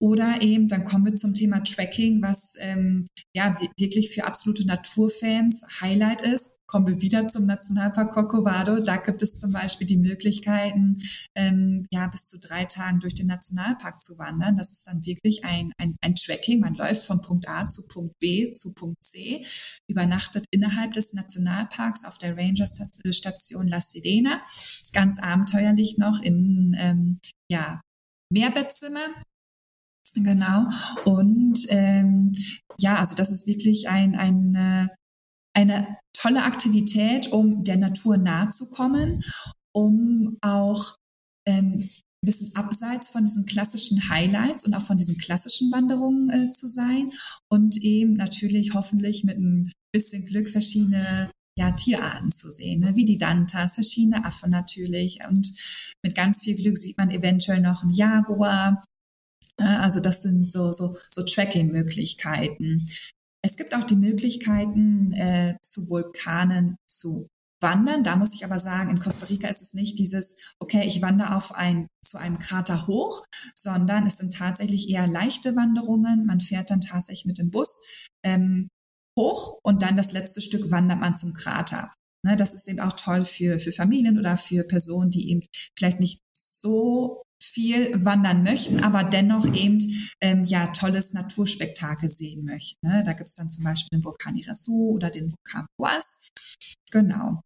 Oder 0.00 0.42
eben, 0.42 0.68
dann 0.68 0.84
kommen 0.84 1.06
wir 1.06 1.14
zum 1.14 1.34
Thema 1.34 1.62
Tracking, 1.64 2.22
was 2.22 2.54
ähm, 2.60 3.08
ja 3.34 3.56
wirklich 3.78 4.10
für 4.10 4.24
absolute 4.24 4.64
Naturfans 4.64 5.64
Highlight 5.80 6.22
ist. 6.22 6.56
Kommen 6.68 6.86
wir 6.86 7.00
wieder 7.00 7.26
zum 7.26 7.46
Nationalpark 7.46 8.12
Corcovado. 8.12 8.78
Da 8.78 8.98
gibt 8.98 9.22
es 9.22 9.38
zum 9.38 9.52
Beispiel 9.52 9.86
die 9.86 9.96
Möglichkeiten, 9.96 11.02
ähm, 11.34 11.84
ja 11.90 12.06
bis 12.06 12.28
zu 12.28 12.38
drei 12.38 12.64
Tagen 12.66 13.00
durch 13.00 13.14
den 13.14 13.26
Nationalpark 13.26 13.98
zu 13.98 14.18
wandern. 14.18 14.56
Das 14.56 14.70
ist 14.70 14.86
dann 14.86 15.04
wirklich 15.04 15.44
ein, 15.44 15.72
ein, 15.78 15.96
ein 16.00 16.14
Tracking. 16.14 16.60
Man 16.60 16.74
läuft 16.74 17.04
von 17.04 17.20
Punkt 17.20 17.48
A 17.48 17.66
zu 17.66 17.88
Punkt 17.88 18.12
B 18.20 18.52
zu 18.52 18.74
Punkt 18.74 19.02
C, 19.02 19.44
übernachtet 19.90 20.44
innerhalb 20.52 20.92
des 20.92 21.12
Nationalparks 21.12 22.04
auf 22.04 22.18
der 22.18 22.36
Ranger-Station 22.36 23.66
La 23.66 23.80
Sirena. 23.80 24.42
Ganz 24.92 25.18
abenteuerlich 25.18 25.98
noch 25.98 26.22
in 26.22 26.76
ähm, 26.78 27.18
ja, 27.50 27.80
Mehrbettzimmer 28.30 29.08
Genau. 30.14 30.68
Und 31.04 31.66
ähm, 31.70 32.32
ja, 32.78 32.96
also 32.96 33.14
das 33.14 33.30
ist 33.30 33.46
wirklich 33.46 33.88
ein, 33.88 34.14
ein, 34.14 34.90
eine 35.54 35.98
tolle 36.12 36.42
Aktivität, 36.42 37.32
um 37.32 37.64
der 37.64 37.76
Natur 37.76 38.16
nahe 38.16 38.48
zu 38.48 38.70
kommen, 38.70 39.22
um 39.72 40.36
auch 40.40 40.94
ähm, 41.46 41.78
ein 42.22 42.26
bisschen 42.26 42.54
abseits 42.56 43.10
von 43.10 43.24
diesen 43.24 43.46
klassischen 43.46 44.08
Highlights 44.08 44.66
und 44.66 44.74
auch 44.74 44.82
von 44.82 44.96
diesen 44.96 45.18
klassischen 45.18 45.70
Wanderungen 45.70 46.30
äh, 46.30 46.48
zu 46.48 46.66
sein 46.66 47.10
und 47.48 47.76
eben 47.78 48.14
natürlich 48.14 48.74
hoffentlich 48.74 49.22
mit 49.24 49.38
ein 49.38 49.70
bisschen 49.92 50.26
Glück 50.26 50.48
verschiedene 50.48 51.30
ja, 51.56 51.72
Tierarten 51.72 52.30
zu 52.30 52.50
sehen, 52.50 52.80
ne? 52.80 52.96
wie 52.96 53.04
die 53.04 53.18
Dantas, 53.18 53.74
verschiedene 53.74 54.24
Affen 54.24 54.50
natürlich 54.50 55.20
und 55.28 55.48
mit 56.04 56.14
ganz 56.14 56.42
viel 56.42 56.56
Glück 56.56 56.76
sieht 56.76 56.98
man 56.98 57.10
eventuell 57.10 57.60
noch 57.60 57.82
einen 57.82 57.92
Jaguar 57.92 58.84
also 59.56 60.00
das 60.00 60.22
sind 60.22 60.46
so, 60.46 60.72
so, 60.72 60.96
so 61.10 61.24
Tracking-Möglichkeiten. 61.24 62.86
Es 63.42 63.56
gibt 63.56 63.74
auch 63.74 63.84
die 63.84 63.96
Möglichkeiten, 63.96 65.12
äh, 65.12 65.56
zu 65.62 65.88
Vulkanen 65.88 66.76
zu 66.88 67.26
wandern. 67.60 68.04
Da 68.04 68.16
muss 68.16 68.34
ich 68.34 68.44
aber 68.44 68.58
sagen, 68.58 68.90
in 68.90 69.00
Costa 69.00 69.26
Rica 69.26 69.48
ist 69.48 69.62
es 69.62 69.74
nicht 69.74 69.98
dieses, 69.98 70.36
okay, 70.60 70.84
ich 70.86 71.02
wandere 71.02 71.36
auf 71.36 71.54
ein, 71.54 71.88
zu 72.04 72.18
einem 72.18 72.38
Krater 72.38 72.86
hoch, 72.86 73.24
sondern 73.56 74.06
es 74.06 74.18
sind 74.18 74.32
tatsächlich 74.32 74.88
eher 74.88 75.06
leichte 75.06 75.56
Wanderungen. 75.56 76.26
Man 76.26 76.40
fährt 76.40 76.70
dann 76.70 76.80
tatsächlich 76.80 77.26
mit 77.26 77.38
dem 77.38 77.50
Bus 77.50 77.80
ähm, 78.24 78.68
hoch 79.18 79.58
und 79.62 79.82
dann 79.82 79.96
das 79.96 80.12
letzte 80.12 80.40
Stück 80.40 80.70
wandert 80.70 81.00
man 81.00 81.14
zum 81.14 81.32
Krater. 81.34 81.92
Ne, 82.24 82.36
das 82.36 82.54
ist 82.54 82.66
eben 82.68 82.80
auch 82.80 82.94
toll 82.94 83.24
für, 83.24 83.58
für 83.58 83.72
Familien 83.72 84.18
oder 84.18 84.36
für 84.36 84.64
Personen, 84.64 85.10
die 85.10 85.30
eben 85.30 85.42
vielleicht 85.78 86.00
nicht 86.00 86.20
so 86.36 87.22
viel 87.42 88.04
wandern 88.04 88.42
möchten, 88.42 88.80
aber 88.80 89.04
dennoch 89.04 89.46
eben 89.54 89.78
ähm, 90.20 90.44
ja 90.44 90.68
tolles 90.68 91.12
Naturspektakel 91.12 92.08
sehen 92.08 92.44
möchten. 92.44 92.86
Ne? 92.86 93.02
Da 93.04 93.12
gibt 93.12 93.28
es 93.28 93.36
dann 93.36 93.50
zum 93.50 93.64
Beispiel 93.64 93.98
den 93.98 94.04
Vulkan 94.04 94.36
Irasu 94.36 94.90
oder 94.90 95.10
den 95.10 95.32
Vulkan 95.32 95.66
Boas. 95.76 96.20
Genau. 96.90 97.40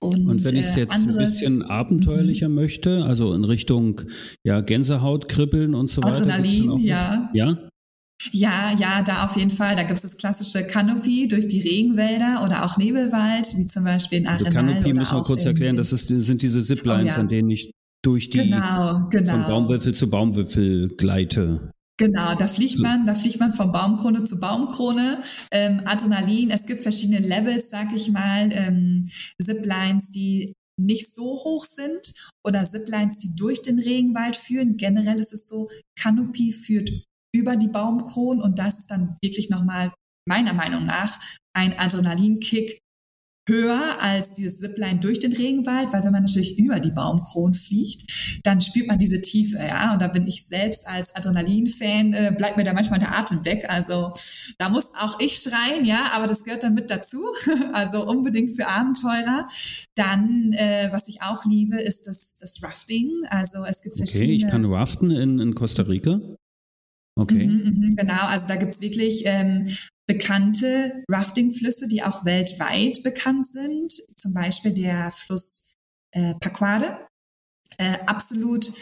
Und, 0.00 0.28
und 0.28 0.44
wenn 0.44 0.54
ich 0.54 0.66
es 0.66 0.76
äh, 0.76 0.80
jetzt 0.80 0.94
andere, 0.94 1.14
ein 1.14 1.18
bisschen 1.18 1.62
abenteuerlicher 1.62 2.48
mhm. 2.48 2.54
möchte, 2.54 3.04
also 3.04 3.34
in 3.34 3.44
Richtung 3.44 4.02
ja 4.44 4.60
Gänsehaut, 4.60 5.28
Kribbeln 5.28 5.74
und 5.74 5.88
so 5.88 6.02
weiter. 6.02 6.22
Adrenalin, 6.22 6.78
ja. 6.78 7.30
Ja. 7.32 7.58
Ja, 8.32 8.72
ja, 8.76 9.02
da 9.02 9.24
auf 9.24 9.36
jeden 9.36 9.52
Fall. 9.52 9.76
Da 9.76 9.84
gibt 9.84 9.96
es 9.96 10.02
das 10.02 10.16
klassische 10.16 10.66
Canopy 10.66 11.28
durch 11.28 11.46
die 11.46 11.60
Regenwälder 11.60 12.42
oder 12.44 12.64
auch 12.64 12.76
Nebelwald, 12.76 13.56
wie 13.56 13.66
zum 13.66 13.84
Beispiel 13.84 14.18
in 14.18 14.26
also 14.26 14.44
Arenal. 14.46 14.64
Also 14.64 14.74
Canopy 14.74 14.92
müssen 14.92 15.16
wir 15.16 15.22
kurz 15.22 15.44
erklären, 15.44 15.76
das 15.76 15.92
ist, 15.92 16.08
sind 16.08 16.42
diese 16.42 16.62
Ziplines, 16.62 17.14
oh, 17.14 17.16
ja. 17.16 17.20
an 17.20 17.28
denen 17.28 17.50
ich 17.50 17.70
durch 18.08 18.30
die 18.30 18.38
genau, 18.38 19.06
genau. 19.10 19.32
von 19.32 19.42
Baumwipfel 19.42 19.92
zu 19.92 20.08
Baumwipfel 20.08 20.88
gleite. 20.96 21.72
Genau, 22.00 22.34
da 22.34 22.46
fliegt 22.46 22.78
man, 22.78 23.04
da 23.04 23.14
fliegt 23.14 23.38
man 23.38 23.52
von 23.52 23.70
Baumkrone 23.70 24.24
zu 24.24 24.40
Baumkrone. 24.40 25.22
Ähm, 25.52 25.82
Adrenalin, 25.84 26.50
es 26.50 26.64
gibt 26.64 26.82
verschiedene 26.82 27.18
Levels, 27.18 27.68
sag 27.68 27.94
ich 27.94 28.10
mal, 28.10 28.50
ähm, 28.52 29.04
Ziplines, 29.42 30.10
die 30.10 30.54
nicht 30.80 31.12
so 31.12 31.24
hoch 31.24 31.64
sind 31.64 32.00
oder 32.46 32.64
Ziplines, 32.64 33.18
die 33.18 33.34
durch 33.36 33.60
den 33.60 33.78
Regenwald 33.78 34.36
führen. 34.36 34.78
Generell 34.78 35.18
ist 35.18 35.34
es 35.34 35.46
so, 35.46 35.68
Canopy 36.00 36.52
führt 36.52 36.90
über 37.34 37.56
die 37.56 37.68
Baumkronen 37.68 38.42
und 38.42 38.58
das 38.58 38.78
ist 38.78 38.90
dann 38.90 39.18
wirklich 39.22 39.50
nochmal 39.50 39.92
meiner 40.26 40.54
Meinung 40.54 40.86
nach 40.86 41.18
ein 41.54 41.78
Adrenalinkick 41.78 42.78
höher 43.48 44.00
als 44.00 44.32
dieses 44.32 44.60
Zipline 44.60 45.00
durch 45.00 45.18
den 45.18 45.32
Regenwald, 45.32 45.92
weil 45.92 46.04
wenn 46.04 46.12
man 46.12 46.22
natürlich 46.22 46.58
über 46.58 46.78
die 46.78 46.90
Baumkronen 46.90 47.54
fliegt, 47.54 48.40
dann 48.44 48.60
spürt 48.60 48.86
man 48.86 48.98
diese 48.98 49.20
Tiefe, 49.20 49.56
ja. 49.56 49.92
Und 49.92 50.02
da 50.02 50.08
bin 50.08 50.26
ich 50.26 50.44
selbst 50.44 50.86
als 50.86 51.14
Adrenalin-Fan, 51.16 52.12
äh, 52.12 52.34
bleibt 52.36 52.56
mir 52.56 52.64
da 52.64 52.72
manchmal 52.72 53.00
der 53.00 53.16
Atem 53.16 53.44
weg. 53.44 53.66
Also 53.68 54.12
da 54.58 54.68
muss 54.68 54.92
auch 55.00 55.18
ich 55.20 55.38
schreien, 55.38 55.84
ja, 55.84 56.12
aber 56.14 56.26
das 56.26 56.44
gehört 56.44 56.62
dann 56.62 56.74
mit 56.74 56.90
dazu. 56.90 57.18
Also 57.72 58.06
unbedingt 58.06 58.50
für 58.50 58.66
Abenteurer. 58.66 59.46
Dann, 59.94 60.52
äh, 60.52 60.88
was 60.90 61.08
ich 61.08 61.22
auch 61.22 61.44
liebe, 61.44 61.80
ist 61.80 62.06
das, 62.06 62.36
das 62.38 62.62
Rafting. 62.62 63.10
Also 63.28 63.64
es 63.64 63.82
gibt 63.82 63.96
verschiedene. 63.96 64.24
Okay, 64.24 64.36
ich 64.36 64.48
kann 64.48 64.64
raften 64.64 65.10
in, 65.10 65.38
in 65.38 65.54
Costa 65.54 65.82
Rica. 65.82 66.20
Okay. 67.18 67.46
Mhm, 67.48 67.80
mh, 67.80 67.94
genau, 67.96 68.26
also 68.26 68.46
da 68.46 68.56
gibt's 68.56 68.80
wirklich 68.80 69.24
ähm, 69.26 69.66
bekannte 70.06 71.02
Rafting-Flüsse, 71.10 71.88
die 71.88 72.02
auch 72.02 72.24
weltweit 72.24 73.02
bekannt 73.02 73.46
sind. 73.46 73.92
Zum 74.16 74.32
Beispiel 74.32 74.72
der 74.72 75.10
Fluss 75.10 75.74
äh, 76.12 76.34
Paquade. 76.40 77.06
Äh, 77.76 77.98
absolut 78.06 78.72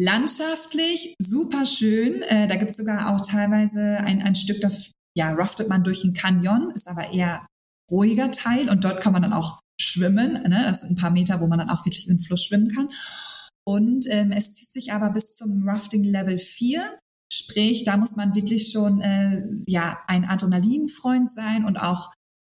landschaftlich, 0.00 1.14
super 1.20 1.64
schön. 1.64 2.22
Äh, 2.22 2.48
da 2.48 2.56
gibt 2.56 2.72
es 2.72 2.76
sogar 2.76 3.14
auch 3.14 3.20
teilweise 3.20 3.98
ein, 3.98 4.20
ein 4.20 4.34
Stück, 4.34 4.60
da 4.60 4.70
ja, 5.16 5.32
raftet 5.32 5.68
man 5.68 5.84
durch 5.84 6.04
einen 6.04 6.14
Canyon, 6.14 6.70
ist 6.74 6.88
aber 6.88 7.12
eher 7.12 7.46
ruhiger 7.90 8.30
Teil 8.30 8.68
und 8.68 8.84
dort 8.84 9.00
kann 9.00 9.12
man 9.12 9.22
dann 9.22 9.32
auch 9.32 9.60
schwimmen. 9.80 10.34
Ne? 10.34 10.62
Das 10.64 10.80
sind 10.80 10.92
ein 10.92 10.96
paar 10.96 11.10
Meter, 11.10 11.40
wo 11.40 11.46
man 11.46 11.58
dann 11.58 11.70
auch 11.70 11.84
wirklich 11.84 12.08
im 12.08 12.18
Fluss 12.18 12.44
schwimmen 12.44 12.72
kann. 12.74 12.88
Und 13.66 14.06
ähm, 14.08 14.32
es 14.32 14.52
zieht 14.52 14.72
sich 14.72 14.92
aber 14.92 15.10
bis 15.10 15.36
zum 15.36 15.68
Rafting 15.68 16.02
Level 16.02 16.38
4. 16.38 16.98
Sprich, 17.32 17.84
da 17.84 17.96
muss 17.96 18.16
man 18.16 18.34
wirklich 18.34 18.70
schon 18.72 19.00
äh, 19.00 19.42
ja 19.66 19.98
ein 20.06 20.24
Adrenalinfreund 20.24 21.30
sein 21.30 21.64
und 21.64 21.76
auch 21.76 22.10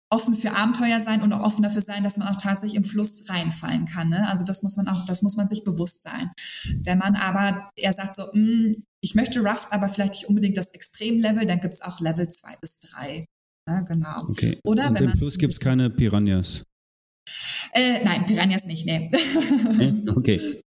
offen 0.09 0.33
für 0.33 0.55
Abenteuer 0.55 0.99
sein 0.99 1.21
und 1.21 1.33
auch 1.33 1.41
offen 1.41 1.63
dafür 1.63 1.81
sein, 1.81 2.03
dass 2.03 2.17
man 2.17 2.27
auch 2.27 2.37
tatsächlich 2.37 2.77
im 2.77 2.85
Fluss 2.85 3.29
reinfallen 3.29 3.85
kann. 3.85 4.09
Ne? 4.09 4.27
Also 4.29 4.45
das 4.45 4.63
muss 4.63 4.77
man 4.77 4.87
auch, 4.87 5.05
das 5.05 5.21
muss 5.21 5.35
man 5.35 5.47
sich 5.47 5.63
bewusst 5.63 6.03
sein. 6.03 6.31
Wenn 6.83 6.99
man 6.99 7.15
aber 7.15 7.69
eher 7.75 7.91
sagt 7.91 8.15
so, 8.15 8.23
mh, 8.23 8.31
hm, 8.33 8.83
ich 9.01 9.15
möchte 9.15 9.39
Rough, 9.39 9.67
aber 9.71 9.89
vielleicht 9.89 10.13
nicht 10.13 10.29
unbedingt 10.29 10.57
das 10.57 10.71
Extremlevel, 10.71 11.45
dann 11.45 11.59
gibt's 11.59 11.81
auch 11.81 11.99
Level 11.99 12.27
zwei 12.29 12.55
bis 12.61 12.79
drei. 12.79 13.25
Ne? 13.67 13.85
Genau. 13.87 14.23
Okay. 14.29 14.59
Oder 14.63 14.89
und 14.89 14.99
wenn 14.99 15.09
im 15.09 15.17
Fluss 15.17 15.37
gibt's 15.37 15.59
keine 15.59 15.89
Piranhas. 15.89 16.63
Äh, 17.73 18.03
nein, 18.03 18.25
Piranhas 18.25 18.65
nicht, 18.65 18.85
nee. 18.85 19.11
okay. 20.15 20.61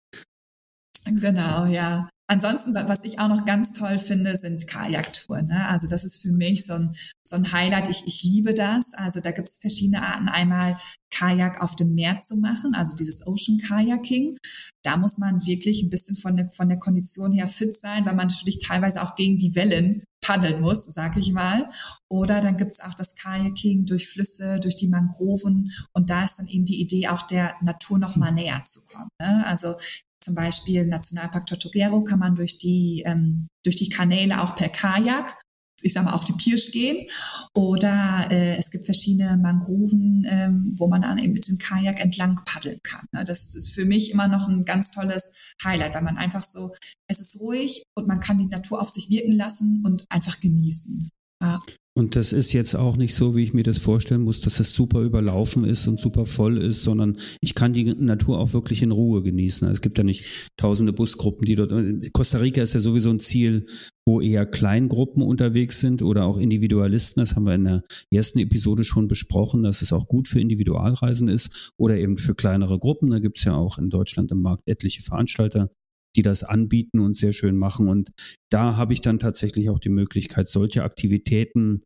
Genau, 1.03 1.65
ja. 1.65 2.09
Ansonsten, 2.31 2.73
was 2.73 3.03
ich 3.03 3.19
auch 3.19 3.27
noch 3.27 3.43
ganz 3.43 3.73
toll 3.73 3.99
finde, 3.99 4.37
sind 4.37 4.65
Kajaktouren. 4.65 5.47
Ne? 5.47 5.67
Also 5.67 5.87
das 5.87 6.05
ist 6.05 6.21
für 6.21 6.31
mich 6.31 6.65
so 6.65 6.71
ein, 6.71 6.95
so 7.27 7.35
ein 7.35 7.51
Highlight. 7.51 7.89
Ich, 7.89 8.07
ich 8.07 8.23
liebe 8.23 8.53
das. 8.53 8.93
Also 8.93 9.19
da 9.19 9.31
gibt 9.31 9.49
es 9.49 9.57
verschiedene 9.57 10.01
Arten. 10.01 10.29
Einmal 10.29 10.77
Kajak 11.13 11.61
auf 11.61 11.75
dem 11.75 11.93
Meer 11.93 12.19
zu 12.19 12.37
machen, 12.37 12.73
also 12.73 12.95
dieses 12.95 13.27
Ocean 13.27 13.57
Kayaking. 13.57 14.37
Da 14.81 14.95
muss 14.95 15.17
man 15.17 15.45
wirklich 15.45 15.83
ein 15.83 15.89
bisschen 15.89 16.15
von 16.15 16.37
der, 16.37 16.47
von 16.47 16.69
der 16.69 16.79
Kondition 16.79 17.33
her 17.33 17.49
fit 17.49 17.77
sein, 17.77 18.05
weil 18.05 18.15
man 18.15 18.27
natürlich 18.27 18.59
teilweise 18.59 19.03
auch 19.03 19.15
gegen 19.15 19.37
die 19.37 19.53
Wellen 19.53 20.01
paddeln 20.25 20.61
muss, 20.61 20.85
sag 20.85 21.17
ich 21.17 21.33
mal. 21.33 21.65
Oder 22.09 22.39
dann 22.39 22.55
gibt's 22.55 22.79
auch 22.79 22.93
das 22.93 23.13
Kayaking 23.17 23.85
durch 23.85 24.07
Flüsse, 24.07 24.61
durch 24.61 24.77
die 24.77 24.87
Mangroven. 24.87 25.69
Und 25.93 26.09
da 26.09 26.23
ist 26.23 26.39
dann 26.39 26.47
eben 26.47 26.63
die 26.63 26.79
Idee, 26.79 27.09
auch 27.09 27.23
der 27.23 27.55
Natur 27.61 27.99
noch 27.99 28.15
mal 28.15 28.31
näher 28.31 28.61
zu 28.63 28.87
kommen. 28.87 29.09
Ne? 29.21 29.45
Also 29.45 29.75
zum 30.21 30.35
Beispiel 30.35 30.85
Nationalpark 30.85 31.45
Tortuguero 31.47 32.03
kann 32.03 32.19
man 32.19 32.35
durch 32.35 32.57
die, 32.57 33.03
ähm, 33.05 33.47
durch 33.63 33.75
die 33.75 33.89
Kanäle 33.89 34.41
auch 34.41 34.55
per 34.55 34.69
Kajak 34.69 35.37
ich 35.83 35.93
sag 35.93 36.05
mal, 36.05 36.13
auf 36.13 36.23
die 36.23 36.33
Pirsch 36.33 36.71
gehen. 36.71 37.07
Oder 37.53 38.27
äh, 38.29 38.57
es 38.57 38.71
gibt 38.71 38.85
verschiedene 38.85 39.37
Mangroven, 39.37 40.25
ähm, 40.29 40.75
wo 40.77 40.87
man 40.87 41.01
dann 41.01 41.17
eben 41.17 41.33
mit 41.33 41.47
dem 41.47 41.57
Kajak 41.57 41.99
entlang 41.99 42.39
paddeln 42.45 42.79
kann. 42.83 43.05
Ne? 43.11 43.23
Das 43.23 43.55
ist 43.55 43.73
für 43.73 43.85
mich 43.85 44.11
immer 44.11 44.27
noch 44.27 44.47
ein 44.47 44.63
ganz 44.63 44.91
tolles 44.91 45.33
Highlight, 45.63 45.93
weil 45.95 46.03
man 46.03 46.17
einfach 46.17 46.43
so, 46.43 46.73
es 47.07 47.19
ist 47.19 47.39
ruhig 47.39 47.83
und 47.95 48.07
man 48.07 48.19
kann 48.19 48.37
die 48.37 48.47
Natur 48.47 48.81
auf 48.81 48.89
sich 48.89 49.09
wirken 49.09 49.33
lassen 49.33 49.83
und 49.85 50.05
einfach 50.09 50.39
genießen. 50.39 51.09
Ja. 51.41 51.59
Und 51.93 52.15
das 52.15 52.31
ist 52.31 52.53
jetzt 52.53 52.75
auch 52.75 52.95
nicht 52.95 53.13
so, 53.13 53.35
wie 53.35 53.43
ich 53.43 53.53
mir 53.53 53.63
das 53.63 53.77
vorstellen 53.77 54.21
muss, 54.21 54.39
dass 54.39 54.61
es 54.61 54.73
super 54.73 55.01
überlaufen 55.01 55.65
ist 55.65 55.87
und 55.87 55.99
super 55.99 56.25
voll 56.25 56.57
ist, 56.57 56.83
sondern 56.83 57.17
ich 57.41 57.53
kann 57.53 57.73
die 57.73 57.83
Natur 57.83 58.39
auch 58.39 58.53
wirklich 58.53 58.81
in 58.81 58.91
Ruhe 58.91 59.21
genießen. 59.21 59.67
Es 59.67 59.81
gibt 59.81 59.97
ja 59.97 60.05
nicht 60.05 60.49
tausende 60.55 60.93
Busgruppen, 60.93 61.45
die 61.45 61.55
dort. 61.55 61.73
Costa 62.13 62.37
Rica 62.37 62.61
ist 62.61 62.73
ja 62.73 62.79
sowieso 62.79 63.09
ein 63.09 63.19
Ziel, 63.19 63.65
wo 64.05 64.21
eher 64.21 64.45
Kleingruppen 64.45 65.21
unterwegs 65.21 65.81
sind 65.81 66.01
oder 66.01 66.23
auch 66.25 66.37
Individualisten. 66.37 67.19
Das 67.19 67.35
haben 67.35 67.45
wir 67.45 67.55
in 67.55 67.65
der 67.65 67.83
ersten 68.09 68.39
Episode 68.39 68.85
schon 68.85 69.09
besprochen, 69.09 69.61
dass 69.61 69.81
es 69.81 69.91
auch 69.91 70.07
gut 70.07 70.29
für 70.29 70.39
Individualreisen 70.39 71.27
ist 71.27 71.73
oder 71.77 71.97
eben 71.97 72.17
für 72.17 72.35
kleinere 72.35 72.79
Gruppen. 72.79 73.11
Da 73.11 73.19
gibt 73.19 73.37
es 73.37 73.43
ja 73.43 73.55
auch 73.55 73.77
in 73.77 73.89
Deutschland 73.89 74.31
im 74.31 74.41
Markt 74.41 74.63
etliche 74.65 75.01
Veranstalter, 75.01 75.69
die 76.15 76.21
das 76.21 76.43
anbieten 76.43 76.99
und 76.99 77.15
sehr 77.15 77.33
schön 77.33 77.57
machen. 77.57 77.87
Und 77.87 78.11
da 78.49 78.75
habe 78.75 78.93
ich 78.93 79.01
dann 79.01 79.19
tatsächlich 79.19 79.69
auch 79.69 79.79
die 79.79 79.89
Möglichkeit, 79.89 80.47
solche 80.47 80.83
Aktivitäten 80.83 81.83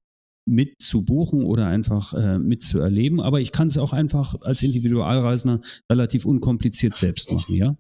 mit 0.48 0.82
zu 0.82 1.04
buchen 1.04 1.44
oder 1.44 1.68
einfach 1.68 2.14
äh, 2.14 2.38
mit 2.38 2.62
zu 2.62 2.80
erleben. 2.80 3.20
Aber 3.20 3.42
ich 3.42 3.52
kann 3.52 3.68
es 3.68 3.78
auch 3.78 3.94
einfach 3.94 4.36
als 4.42 4.62
Individualreisender 4.64 5.60
relativ 5.92 6.26
unkompliziert 6.26 6.96
selbst 6.96 7.32
machen, 7.32 7.56
ja? 7.56 7.76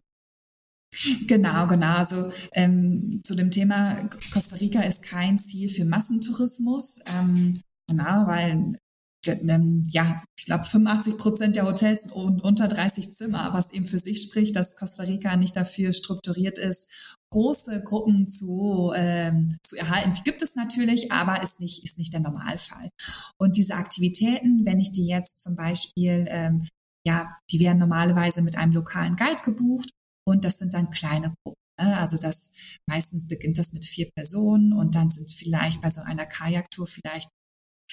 Genau, 1.27 1.67
genau. 1.67 1.95
Also 1.95 2.31
ähm, 2.53 3.19
zu 3.23 3.35
dem 3.35 3.51
Thema 3.51 4.09
Costa 4.31 4.55
Rica 4.55 4.81
ist 4.81 5.03
kein 5.03 5.37
Ziel 5.39 5.67
für 5.67 5.85
Massentourismus. 5.85 7.01
Ähm, 7.19 7.59
genau, 7.89 8.27
weil 8.27 8.77
ja, 9.25 10.23
ich 10.37 10.45
glaube, 10.45 10.63
85 10.63 11.17
Prozent 11.17 11.55
der 11.55 11.65
Hotels 11.65 12.03
sind 12.03 12.11
unter 12.13 12.67
30 12.67 13.11
Zimmer, 13.11 13.53
was 13.53 13.73
eben 13.73 13.85
für 13.85 13.99
sich 13.99 14.21
spricht, 14.21 14.55
dass 14.55 14.75
Costa 14.75 15.03
Rica 15.03 15.35
nicht 15.37 15.55
dafür 15.55 15.93
strukturiert 15.93 16.57
ist, 16.57 17.15
große 17.31 17.83
Gruppen 17.83 18.27
zu, 18.27 18.93
ähm, 18.95 19.57
zu 19.63 19.75
erhalten. 19.75 20.13
Die 20.13 20.23
gibt 20.23 20.41
es 20.41 20.55
natürlich, 20.55 21.11
aber 21.11 21.41
ist 21.41 21.59
nicht, 21.59 21.83
ist 21.83 21.97
nicht 21.97 22.13
der 22.13 22.21
Normalfall. 22.21 22.89
Und 23.37 23.57
diese 23.57 23.75
Aktivitäten, 23.75 24.65
wenn 24.65 24.79
ich 24.79 24.91
die 24.91 25.07
jetzt 25.07 25.41
zum 25.41 25.55
Beispiel, 25.55 26.25
ähm, 26.29 26.67
ja, 27.05 27.35
die 27.51 27.59
werden 27.59 27.79
normalerweise 27.79 28.41
mit 28.41 28.57
einem 28.57 28.73
lokalen 28.73 29.15
Guide 29.15 29.43
gebucht 29.43 29.89
und 30.27 30.45
das 30.45 30.57
sind 30.57 30.73
dann 30.73 30.89
kleine 30.89 31.33
Gruppen. 31.43 31.59
Ne? 31.79 31.97
Also 31.97 32.17
das 32.17 32.53
meistens 32.87 33.27
beginnt 33.27 33.57
das 33.57 33.73
mit 33.73 33.85
vier 33.85 34.09
Personen 34.15 34.73
und 34.73 34.95
dann 34.95 35.09
sind 35.09 35.31
vielleicht 35.31 35.81
bei 35.81 35.89
so 35.89 36.01
einer 36.01 36.25
Kajaktour 36.25 36.87
vielleicht 36.87 37.29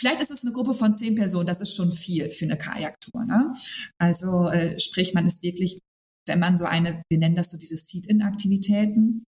Vielleicht 0.03 0.21
ist 0.21 0.33
es 0.33 0.43
eine 0.43 0.53
Gruppe 0.53 0.75
von 0.75 0.93
zehn 0.93 1.15
Personen, 1.15 1.47
das 1.47 1.61
ist 1.61 1.77
schon 1.77 1.93
viel 1.93 2.33
für 2.33 2.45
eine 2.45 2.59
Kajaktour. 2.59 3.25
Ne? 3.25 3.55
Also 3.99 4.49
äh, 4.49 4.77
sprich, 4.81 5.15
man 5.15 5.29
ist 5.29 5.45
wirklich, 5.45 5.79
wenn 6.27 6.41
man 6.41 6.57
so 6.57 6.65
eine, 6.65 7.05
wir 7.09 7.19
nennen 7.21 7.37
das 7.37 7.53
so 7.53 7.57
diese 7.57 7.77
Seed-In-Aktivitäten, 7.77 9.23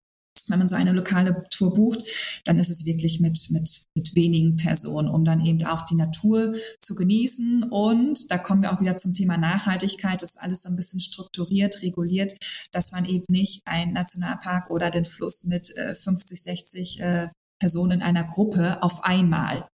wenn 0.49 0.59
man 0.59 0.67
so 0.67 0.75
eine 0.75 0.91
lokale 0.91 1.45
Tour 1.49 1.71
bucht, 1.71 2.03
dann 2.43 2.59
ist 2.59 2.69
es 2.69 2.85
wirklich 2.85 3.21
mit, 3.21 3.39
mit, 3.51 3.85
mit 3.95 4.15
wenigen 4.17 4.57
Personen, 4.57 5.07
um 5.07 5.23
dann 5.23 5.45
eben 5.45 5.63
auch 5.63 5.85
die 5.85 5.95
Natur 5.95 6.53
zu 6.81 6.93
genießen. 6.95 7.63
Und 7.63 8.29
da 8.29 8.37
kommen 8.37 8.61
wir 8.61 8.73
auch 8.73 8.81
wieder 8.81 8.97
zum 8.97 9.13
Thema 9.13 9.37
Nachhaltigkeit. 9.37 10.21
Das 10.21 10.31
ist 10.31 10.41
alles 10.41 10.63
so 10.63 10.69
ein 10.69 10.75
bisschen 10.75 10.99
strukturiert, 10.99 11.83
reguliert, 11.83 12.35
dass 12.73 12.91
man 12.91 13.05
eben 13.05 13.23
nicht 13.29 13.61
einen 13.63 13.93
Nationalpark 13.93 14.69
oder 14.69 14.91
den 14.91 15.05
Fluss 15.05 15.45
mit 15.45 15.73
äh, 15.77 15.95
50, 15.95 16.43
60 16.43 16.99
äh, 16.99 17.29
Personen 17.61 17.91
in 17.91 18.01
einer 18.01 18.25
Gruppe 18.25 18.83
auf 18.83 19.05
einmal 19.05 19.65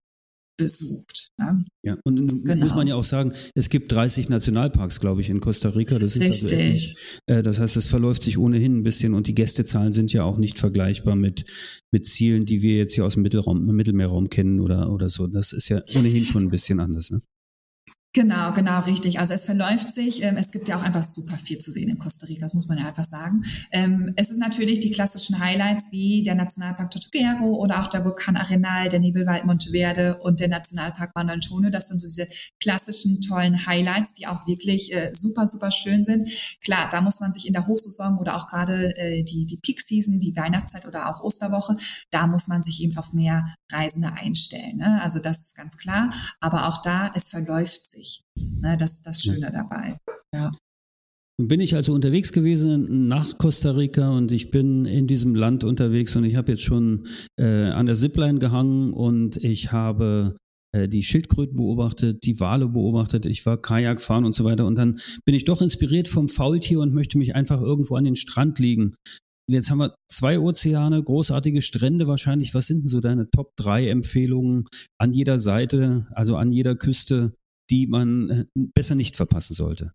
besucht. 0.61 1.29
Ne? 1.39 1.65
Ja, 1.83 1.97
und 2.03 2.15
genau. 2.45 2.55
muss 2.57 2.75
man 2.75 2.87
ja 2.87 2.95
auch 2.95 3.03
sagen, 3.03 3.33
es 3.55 3.69
gibt 3.69 3.91
30 3.91 4.29
Nationalparks, 4.29 4.99
glaube 4.99 5.21
ich, 5.21 5.29
in 5.29 5.39
Costa 5.39 5.69
Rica. 5.69 5.97
Das 5.97 6.15
ist 6.15 6.23
also 6.23 6.47
Richtig. 6.47 6.95
Also 7.27 7.39
äh, 7.39 7.41
das 7.41 7.59
heißt, 7.59 7.77
es 7.77 7.87
verläuft 7.87 8.21
sich 8.23 8.37
ohnehin 8.37 8.77
ein 8.77 8.83
bisschen 8.83 9.13
und 9.13 9.27
die 9.27 9.35
Gästezahlen 9.35 9.91
sind 9.91 10.13
ja 10.13 10.23
auch 10.23 10.37
nicht 10.37 10.59
vergleichbar 10.59 11.15
mit, 11.15 11.45
mit 11.91 12.05
Zielen, 12.05 12.45
die 12.45 12.61
wir 12.61 12.77
jetzt 12.77 12.93
hier 12.93 13.05
aus 13.05 13.15
dem 13.15 13.23
Mittelraum, 13.23 13.65
Mittelmeerraum 13.65 14.29
kennen 14.29 14.59
oder, 14.59 14.91
oder 14.91 15.09
so. 15.09 15.27
Das 15.27 15.53
ist 15.53 15.69
ja 15.69 15.81
ohnehin 15.95 16.25
schon 16.25 16.43
ein 16.43 16.49
bisschen 16.49 16.79
anders. 16.79 17.11
Ne? 17.11 17.21
Genau, 18.13 18.51
genau, 18.51 18.81
richtig. 18.81 19.19
Also 19.19 19.33
es 19.33 19.45
verläuft 19.45 19.93
sich. 19.93 20.21
Ähm, 20.21 20.35
es 20.35 20.51
gibt 20.51 20.67
ja 20.67 20.75
auch 20.75 20.83
einfach 20.83 21.01
super 21.01 21.37
viel 21.37 21.59
zu 21.59 21.71
sehen 21.71 21.87
in 21.87 21.97
Costa 21.97 22.27
Rica, 22.27 22.41
das 22.41 22.53
muss 22.53 22.67
man 22.67 22.77
ja 22.77 22.85
einfach 22.85 23.05
sagen. 23.05 23.41
Ähm, 23.71 24.11
es 24.17 24.29
ist 24.29 24.39
natürlich 24.39 24.81
die 24.81 24.91
klassischen 24.91 25.39
Highlights 25.39 25.93
wie 25.93 26.21
der 26.21 26.35
Nationalpark 26.35 26.91
Tortuguero 26.91 27.55
oder 27.55 27.81
auch 27.81 27.87
der 27.87 28.03
Vulkan 28.03 28.35
Arenal, 28.35 28.89
der 28.89 28.99
Nebelwald 28.99 29.45
Monteverde 29.45 30.17
und 30.17 30.41
der 30.41 30.49
Nationalpark 30.49 31.11
Antonio. 31.13 31.69
Das 31.69 31.87
sind 31.87 32.01
so 32.01 32.07
diese 32.07 32.27
klassischen 32.59 33.21
tollen 33.21 33.65
Highlights, 33.65 34.13
die 34.13 34.27
auch 34.27 34.45
wirklich 34.45 34.93
äh, 34.93 35.11
super, 35.13 35.47
super 35.47 35.71
schön 35.71 36.03
sind. 36.03 36.29
Klar, 36.61 36.89
da 36.91 36.99
muss 36.99 37.21
man 37.21 37.31
sich 37.31 37.47
in 37.47 37.53
der 37.53 37.65
Hochsaison 37.65 38.17
oder 38.17 38.35
auch 38.35 38.47
gerade 38.47 38.93
äh, 38.97 39.23
die, 39.23 39.45
die 39.45 39.57
Peak 39.57 39.79
Season, 39.79 40.19
die 40.19 40.35
Weihnachtszeit 40.35 40.85
oder 40.85 41.09
auch 41.09 41.21
Osterwoche, 41.21 41.77
da 42.09 42.27
muss 42.27 42.49
man 42.49 42.61
sich 42.61 42.83
eben 42.83 42.97
auf 42.97 43.13
mehr 43.13 43.55
Reisende 43.71 44.11
einstellen. 44.11 44.77
Ne? 44.77 45.01
Also 45.01 45.19
das 45.19 45.39
ist 45.39 45.55
ganz 45.55 45.77
klar. 45.77 46.11
Aber 46.41 46.67
auch 46.67 46.81
da, 46.81 47.09
es 47.15 47.29
verläuft 47.29 47.89
sich 47.89 48.00
sich. 48.01 48.23
Ne, 48.61 48.77
das 48.77 48.93
ist 48.93 49.07
das 49.07 49.21
Schöne 49.21 49.51
dabei. 49.51 49.97
Ja. 50.33 50.51
Nun 51.39 51.47
bin 51.47 51.59
ich 51.59 51.75
also 51.75 51.93
unterwegs 51.93 52.31
gewesen 52.33 53.07
nach 53.07 53.37
Costa 53.37 53.71
Rica 53.71 54.09
und 54.11 54.31
ich 54.31 54.51
bin 54.51 54.85
in 54.85 55.07
diesem 55.07 55.33
Land 55.33 55.63
unterwegs 55.63 56.15
und 56.15 56.23
ich 56.23 56.35
habe 56.35 56.51
jetzt 56.51 56.63
schon 56.63 57.07
äh, 57.39 57.69
an 57.69 57.85
der 57.85 57.95
Zipline 57.95 58.39
gehangen 58.39 58.93
und 58.93 59.37
ich 59.37 59.71
habe 59.71 60.35
äh, 60.75 60.87
die 60.87 61.03
Schildkröten 61.03 61.55
beobachtet, 61.55 62.23
die 62.25 62.39
Wale 62.39 62.67
beobachtet, 62.67 63.25
ich 63.25 63.45
war 63.45 63.61
Kajak 63.61 64.01
fahren 64.01 64.25
und 64.25 64.35
so 64.35 64.43
weiter 64.43 64.65
und 64.65 64.77
dann 64.77 64.99
bin 65.25 65.33
ich 65.33 65.45
doch 65.45 65.61
inspiriert 65.61 66.07
vom 66.07 66.27
Faultier 66.27 66.79
und 66.79 66.93
möchte 66.93 67.17
mich 67.17 67.33
einfach 67.33 67.61
irgendwo 67.61 67.95
an 67.95 68.03
den 68.03 68.15
Strand 68.15 68.59
legen. 68.59 68.93
Jetzt 69.49 69.69
haben 69.69 69.79
wir 69.79 69.95
zwei 70.09 70.39
Ozeane, 70.39 71.03
großartige 71.03 71.61
Strände 71.61 72.07
wahrscheinlich. 72.07 72.53
Was 72.53 72.67
sind 72.67 72.81
denn 72.81 72.87
so 72.87 73.01
deine 73.01 73.29
Top 73.31 73.51
3 73.57 73.89
Empfehlungen 73.89 74.65
an 74.97 75.11
jeder 75.11 75.39
Seite, 75.39 76.07
also 76.11 76.37
an 76.37 76.51
jeder 76.51 76.75
Küste, 76.75 77.33
die 77.71 77.87
man 77.87 78.29
äh, 78.29 78.45
besser 78.75 78.95
nicht 78.95 79.15
verpassen 79.15 79.55
sollte? 79.55 79.93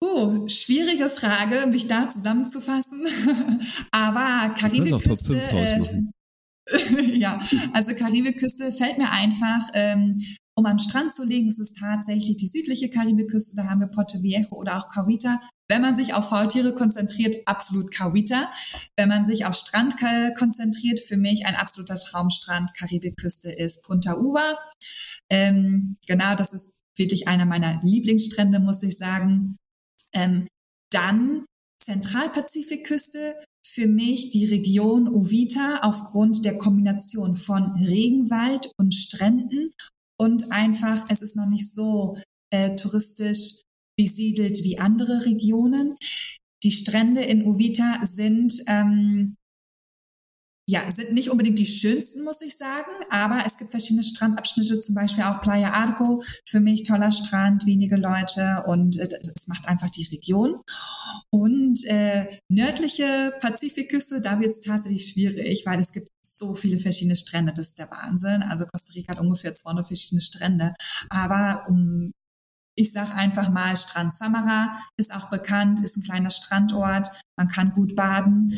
Oh, 0.00 0.46
schwierige 0.46 1.08
Frage, 1.08 1.66
mich 1.68 1.86
da 1.86 2.08
zusammenzufassen. 2.08 3.06
Aber 3.92 4.54
Karibikküste. 4.54 5.40
Äh, 5.40 5.82
ja, 7.18 7.40
also 7.72 7.94
Karibikküste 7.94 8.72
fällt 8.72 8.98
mir 8.98 9.10
einfach, 9.10 9.70
ähm, 9.72 10.20
um 10.58 10.66
am 10.66 10.78
Strand 10.78 11.14
zu 11.14 11.24
legen, 11.24 11.48
ist 11.48 11.58
es 11.58 11.72
tatsächlich 11.74 12.36
die 12.36 12.46
südliche 12.46 12.90
Karibikküste, 12.90 13.56
da 13.56 13.68
haben 13.68 13.80
wir 13.80 13.88
Porto 13.88 14.22
Viejo 14.22 14.56
oder 14.56 14.78
auch 14.78 14.88
Cavita. 14.88 15.40
Wenn 15.68 15.82
man 15.82 15.94
sich 15.94 16.14
auf 16.14 16.28
Faultiere 16.28 16.74
konzentriert, 16.74 17.36
absolut 17.46 17.90
Cavita. 17.92 18.50
Wenn 18.96 19.08
man 19.08 19.24
sich 19.24 19.46
auf 19.46 19.54
Strand 19.54 19.96
konzentriert, 20.38 21.00
für 21.00 21.16
mich 21.16 21.44
ein 21.44 21.56
absoluter 21.56 21.96
Traumstrand 21.96 22.74
Karibikküste 22.74 23.50
ist 23.50 23.84
Punta 23.84 24.16
Uva. 24.16 24.58
Ähm, 25.30 25.96
genau, 26.06 26.34
das 26.34 26.52
ist 26.52 26.80
wirklich 26.96 27.28
einer 27.28 27.46
meiner 27.46 27.80
Lieblingsstrände, 27.82 28.60
muss 28.60 28.82
ich 28.82 28.96
sagen. 28.96 29.56
Ähm, 30.12 30.46
dann 30.90 31.44
Zentralpazifikküste, 31.82 33.36
für 33.66 33.88
mich 33.88 34.30
die 34.30 34.46
Region 34.46 35.08
Uvita 35.08 35.80
aufgrund 35.82 36.44
der 36.44 36.56
Kombination 36.56 37.36
von 37.36 37.72
Regenwald 37.74 38.70
und 38.78 38.94
Stränden 38.94 39.72
und 40.18 40.52
einfach, 40.52 41.06
es 41.10 41.20
ist 41.20 41.36
noch 41.36 41.48
nicht 41.48 41.70
so 41.72 42.16
äh, 42.50 42.76
touristisch 42.76 43.60
besiedelt 43.98 44.62
wie 44.62 44.78
andere 44.78 45.26
Regionen. 45.26 45.96
Die 46.62 46.70
Strände 46.70 47.22
in 47.22 47.46
Uvita 47.46 48.00
sind 48.04 48.62
ähm, 48.66 49.36
ja, 50.68 50.90
sind 50.90 51.12
nicht 51.12 51.30
unbedingt 51.30 51.60
die 51.60 51.66
schönsten, 51.66 52.24
muss 52.24 52.42
ich 52.42 52.56
sagen, 52.56 52.90
aber 53.08 53.44
es 53.46 53.56
gibt 53.56 53.70
verschiedene 53.70 54.02
Strandabschnitte, 54.02 54.80
zum 54.80 54.96
Beispiel 54.96 55.22
auch 55.22 55.40
Playa 55.40 55.72
Arco. 55.72 56.24
Für 56.44 56.58
mich 56.58 56.82
toller 56.82 57.12
Strand, 57.12 57.66
wenige 57.66 57.96
Leute 57.96 58.64
und 58.66 58.98
äh, 58.98 59.08
es 59.22 59.46
macht 59.46 59.68
einfach 59.68 59.90
die 59.90 60.08
Region. 60.10 60.60
Und 61.30 61.84
äh, 61.86 62.40
nördliche 62.48 63.32
Pazifikküste, 63.40 64.20
da 64.20 64.40
wird 64.40 64.50
es 64.50 64.60
tatsächlich 64.60 65.06
schwierig, 65.06 65.64
weil 65.66 65.78
es 65.78 65.92
gibt 65.92 66.08
so 66.24 66.54
viele 66.56 66.80
verschiedene 66.80 67.14
Strände, 67.16 67.52
das 67.52 67.68
ist 67.68 67.78
der 67.78 67.90
Wahnsinn. 67.90 68.42
Also 68.42 68.66
Costa 68.66 68.92
Rica 68.92 69.12
hat 69.12 69.20
ungefähr 69.20 69.54
200 69.54 69.86
verschiedene 69.86 70.20
Strände. 70.20 70.74
Aber 71.08 71.64
um 71.68 72.12
ich 72.78 72.92
sag 72.92 73.16
einfach 73.16 73.48
mal, 73.48 73.74
Strand 73.74 74.12
Samara 74.12 74.78
ist 74.98 75.14
auch 75.14 75.30
bekannt, 75.30 75.80
ist 75.80 75.96
ein 75.96 76.02
kleiner 76.02 76.30
Strandort. 76.30 77.08
Man 77.38 77.48
kann 77.48 77.70
gut 77.70 77.96
baden. 77.96 78.52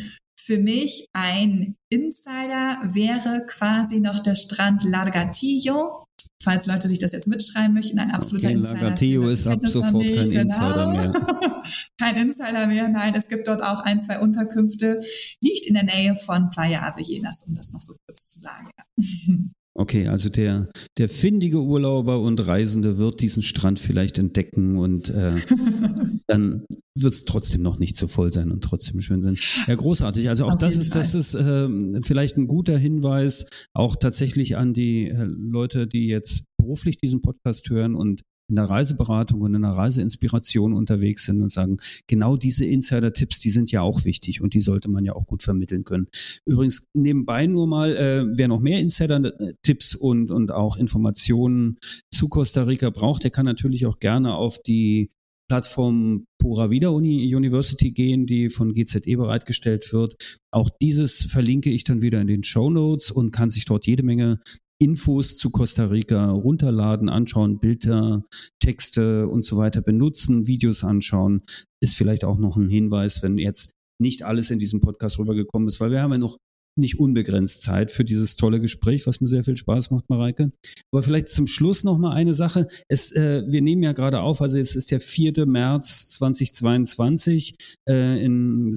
Für 0.48 0.56
mich 0.56 1.06
ein 1.12 1.76
Insider 1.90 2.78
wäre 2.82 3.44
quasi 3.46 4.00
noch 4.00 4.18
der 4.20 4.34
Strand 4.34 4.82
Largatillo. 4.82 6.06
Falls 6.42 6.64
Leute 6.64 6.88
sich 6.88 6.98
das 6.98 7.12
jetzt 7.12 7.28
mitschreiben 7.28 7.74
möchten, 7.74 7.98
ein 7.98 8.12
absoluter 8.12 8.46
okay, 8.46 8.56
Insider. 8.56 8.80
Largatillo 8.80 9.28
ist 9.28 9.46
ab 9.46 9.60
sofort 9.64 10.06
kein 10.06 10.30
genau. 10.30 10.40
Insider 10.40 10.86
mehr. 10.86 11.12
kein 12.00 12.16
Insider 12.16 12.66
mehr, 12.66 12.88
nein. 12.88 13.14
Es 13.14 13.28
gibt 13.28 13.46
dort 13.46 13.62
auch 13.62 13.80
ein, 13.80 14.00
zwei 14.00 14.20
Unterkünfte. 14.20 15.02
Liegt 15.42 15.66
in 15.66 15.74
der 15.74 15.84
Nähe 15.84 16.16
von 16.16 16.48
Playa 16.48 16.80
Avellanas, 16.80 17.44
um 17.46 17.54
das 17.54 17.74
noch 17.74 17.82
so 17.82 17.94
kurz 18.06 18.26
zu 18.28 18.38
sagen. 18.38 18.70
Okay, 19.78 20.08
also 20.08 20.28
der, 20.28 20.68
der 20.96 21.08
findige 21.08 21.62
Urlauber 21.62 22.20
und 22.20 22.44
Reisende 22.44 22.98
wird 22.98 23.20
diesen 23.20 23.44
Strand 23.44 23.78
vielleicht 23.78 24.18
entdecken 24.18 24.76
und 24.76 25.08
äh, 25.10 25.36
dann 26.26 26.64
wird 26.96 27.14
es 27.14 27.24
trotzdem 27.24 27.62
noch 27.62 27.78
nicht 27.78 27.96
so 27.96 28.08
voll 28.08 28.32
sein 28.32 28.50
und 28.50 28.64
trotzdem 28.64 29.00
schön 29.00 29.22
sein. 29.22 29.38
Ja, 29.68 29.76
großartig. 29.76 30.28
Also 30.28 30.46
auch 30.46 30.54
Auf 30.54 30.58
das 30.58 30.78
ist, 30.78 30.96
das 30.96 31.14
ist 31.14 31.36
äh, 31.36 31.68
vielleicht 32.02 32.36
ein 32.36 32.48
guter 32.48 32.76
Hinweis, 32.76 33.46
auch 33.72 33.94
tatsächlich 33.94 34.56
an 34.56 34.74
die 34.74 35.10
äh, 35.10 35.22
Leute, 35.22 35.86
die 35.86 36.08
jetzt 36.08 36.46
beruflich 36.56 36.96
diesen 36.96 37.20
Podcast 37.20 37.70
hören 37.70 37.94
und 37.94 38.22
in 38.48 38.56
der 38.56 38.64
Reiseberatung 38.64 39.42
und 39.42 39.54
in 39.54 39.62
der 39.62 39.72
Reiseinspiration 39.72 40.72
unterwegs 40.72 41.24
sind 41.24 41.42
und 41.42 41.50
sagen, 41.50 41.76
genau 42.06 42.36
diese 42.36 42.64
Insider-Tipps, 42.64 43.40
die 43.40 43.50
sind 43.50 43.70
ja 43.70 43.82
auch 43.82 44.04
wichtig 44.04 44.40
und 44.40 44.54
die 44.54 44.60
sollte 44.60 44.90
man 44.90 45.04
ja 45.04 45.14
auch 45.14 45.26
gut 45.26 45.42
vermitteln 45.42 45.84
können. 45.84 46.06
Übrigens 46.46 46.86
nebenbei 46.94 47.46
nur 47.46 47.66
mal, 47.66 47.94
äh, 47.96 48.24
wer 48.30 48.48
noch 48.48 48.60
mehr 48.60 48.80
Insider-Tipps 48.80 49.94
und, 49.94 50.30
und 50.30 50.50
auch 50.50 50.76
Informationen 50.76 51.76
zu 52.10 52.28
Costa 52.28 52.62
Rica 52.62 52.90
braucht, 52.90 53.24
der 53.24 53.30
kann 53.30 53.46
natürlich 53.46 53.86
auch 53.86 53.98
gerne 53.98 54.34
auf 54.34 54.58
die 54.58 55.10
Plattform 55.48 56.26
Pura 56.38 56.70
Vida 56.70 56.88
Uni 56.88 57.34
University 57.34 57.90
gehen, 57.90 58.26
die 58.26 58.50
von 58.50 58.74
GZE 58.74 59.16
bereitgestellt 59.16 59.92
wird. 59.92 60.38
Auch 60.52 60.68
dieses 60.80 61.22
verlinke 61.22 61.70
ich 61.70 61.84
dann 61.84 62.02
wieder 62.02 62.20
in 62.20 62.26
den 62.26 62.44
Show 62.44 62.70
Notes 62.70 63.10
und 63.10 63.32
kann 63.32 63.48
sich 63.48 63.64
dort 63.64 63.86
jede 63.86 64.02
Menge 64.02 64.40
Infos 64.80 65.36
zu 65.36 65.50
Costa 65.50 65.86
Rica 65.86 66.30
runterladen, 66.30 67.08
anschauen, 67.08 67.58
Bilder, 67.58 68.24
Texte 68.60 69.26
und 69.28 69.44
so 69.44 69.56
weiter 69.56 69.82
benutzen, 69.82 70.46
Videos 70.46 70.84
anschauen. 70.84 71.42
Ist 71.82 71.96
vielleicht 71.96 72.24
auch 72.24 72.38
noch 72.38 72.56
ein 72.56 72.68
Hinweis, 72.68 73.22
wenn 73.22 73.38
jetzt 73.38 73.72
nicht 74.00 74.22
alles 74.22 74.50
in 74.50 74.58
diesem 74.58 74.80
Podcast 74.80 75.18
rübergekommen 75.18 75.68
ist, 75.68 75.80
weil 75.80 75.90
wir 75.90 76.02
haben 76.02 76.12
ja 76.12 76.18
noch 76.18 76.38
nicht 76.78 76.98
unbegrenzt 76.98 77.62
Zeit 77.62 77.90
für 77.90 78.04
dieses 78.04 78.36
tolle 78.36 78.60
Gespräch, 78.60 79.06
was 79.06 79.20
mir 79.20 79.26
sehr 79.26 79.44
viel 79.44 79.56
Spaß 79.56 79.90
macht, 79.90 80.08
Mareike. 80.08 80.52
Aber 80.92 81.02
vielleicht 81.02 81.28
zum 81.28 81.46
Schluss 81.46 81.84
noch 81.84 81.98
mal 81.98 82.12
eine 82.12 82.34
Sache. 82.34 82.68
Es, 82.88 83.12
äh, 83.12 83.42
wir 83.46 83.60
nehmen 83.62 83.82
ja 83.82 83.92
gerade 83.92 84.20
auf, 84.20 84.40
also 84.40 84.58
jetzt 84.58 84.76
ist 84.76 84.92
der 84.92 85.00
4. 85.00 85.46
März 85.46 86.08
2022. 86.10 87.54
Äh, 87.88 88.24
in, 88.24 88.72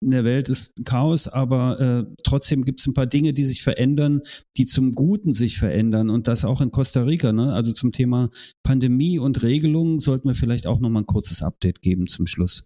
in 0.00 0.10
der 0.10 0.24
Welt 0.24 0.48
ist 0.48 0.84
Chaos, 0.84 1.26
aber 1.26 1.80
äh, 1.80 2.14
trotzdem 2.22 2.64
gibt 2.64 2.80
es 2.80 2.86
ein 2.86 2.94
paar 2.94 3.06
Dinge, 3.06 3.32
die 3.32 3.44
sich 3.44 3.62
verändern, 3.62 4.20
die 4.56 4.66
zum 4.66 4.92
Guten 4.92 5.32
sich 5.32 5.58
verändern 5.58 6.10
und 6.10 6.28
das 6.28 6.44
auch 6.44 6.60
in 6.60 6.70
Costa 6.70 7.02
Rica. 7.02 7.32
Ne? 7.32 7.52
Also 7.52 7.72
zum 7.72 7.92
Thema 7.92 8.28
Pandemie 8.62 9.18
und 9.18 9.42
Regelungen 9.42 10.00
sollten 10.00 10.28
wir 10.28 10.34
vielleicht 10.34 10.66
auch 10.66 10.80
noch 10.80 10.90
mal 10.90 11.00
ein 11.00 11.06
kurzes 11.06 11.42
Update 11.42 11.80
geben 11.80 12.06
zum 12.06 12.26
Schluss. 12.26 12.64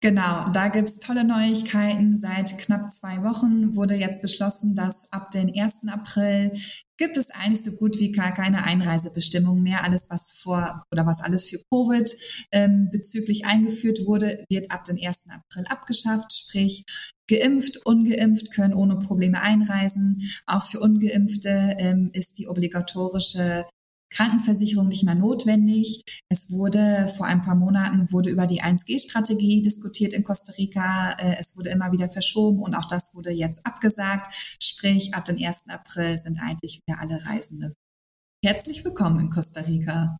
Genau, 0.00 0.48
da 0.50 0.68
gibt's 0.68 0.98
tolle 0.98 1.24
Neuigkeiten. 1.24 2.16
Seit 2.16 2.58
knapp 2.58 2.90
zwei 2.90 3.22
Wochen 3.22 3.74
wurde 3.74 3.94
jetzt 3.94 4.22
beschlossen, 4.22 4.74
dass 4.74 5.12
ab 5.12 5.30
den 5.30 5.52
1. 5.54 5.88
April 5.88 6.52
gibt 6.96 7.16
es 7.16 7.30
eigentlich 7.30 7.62
so 7.62 7.72
gut 7.72 7.98
wie 7.98 8.12
gar 8.12 8.32
keine 8.32 8.64
Einreisebestimmung 8.64 9.62
mehr. 9.62 9.84
Alles, 9.84 10.08
was 10.10 10.32
vor 10.32 10.82
oder 10.92 11.06
was 11.06 11.20
alles 11.20 11.46
für 11.46 11.58
Covid 11.70 12.10
ähm, 12.52 12.88
bezüglich 12.90 13.46
eingeführt 13.46 14.06
wurde, 14.06 14.44
wird 14.48 14.70
ab 14.70 14.84
dem 14.84 14.98
1. 15.02 15.26
April 15.30 15.66
abgeschafft. 15.68 16.32
Sprich, 16.32 16.84
geimpft, 17.28 17.78
ungeimpft 17.84 18.52
können 18.52 18.74
ohne 18.74 18.96
Probleme 18.96 19.40
einreisen. 19.40 20.22
Auch 20.46 20.64
für 20.64 20.80
ungeimpfte 20.80 21.76
ähm, 21.78 22.10
ist 22.12 22.38
die 22.38 22.48
obligatorische 22.48 23.66
Krankenversicherung 24.10 24.88
nicht 24.88 25.04
mehr 25.04 25.14
notwendig. 25.14 26.02
Es 26.28 26.50
wurde 26.50 27.08
vor 27.16 27.26
ein 27.26 27.42
paar 27.42 27.54
Monaten 27.54 28.10
wurde 28.12 28.30
über 28.30 28.46
die 28.46 28.62
1G-Strategie 28.62 29.62
diskutiert 29.62 30.12
in 30.12 30.24
Costa 30.24 30.52
Rica. 30.52 31.12
Äh, 31.18 31.36
es 31.38 31.56
wurde 31.56 31.70
immer 31.70 31.92
wieder 31.92 32.08
verschoben 32.08 32.62
und 32.62 32.74
auch 32.74 32.86
das 32.86 33.14
wurde 33.14 33.30
jetzt 33.30 33.66
abgesagt. 33.66 34.34
Sprich, 34.62 35.14
ab 35.14 35.24
dem 35.24 35.36
1. 35.36 35.68
April 35.68 36.18
sind 36.18 36.40
eigentlich 36.40 36.80
wieder 36.86 37.00
alle 37.00 37.24
Reisende. 37.24 37.74
Herzlich 38.44 38.84
willkommen 38.84 39.18
in 39.20 39.30
Costa 39.30 39.60
Rica. 39.62 40.16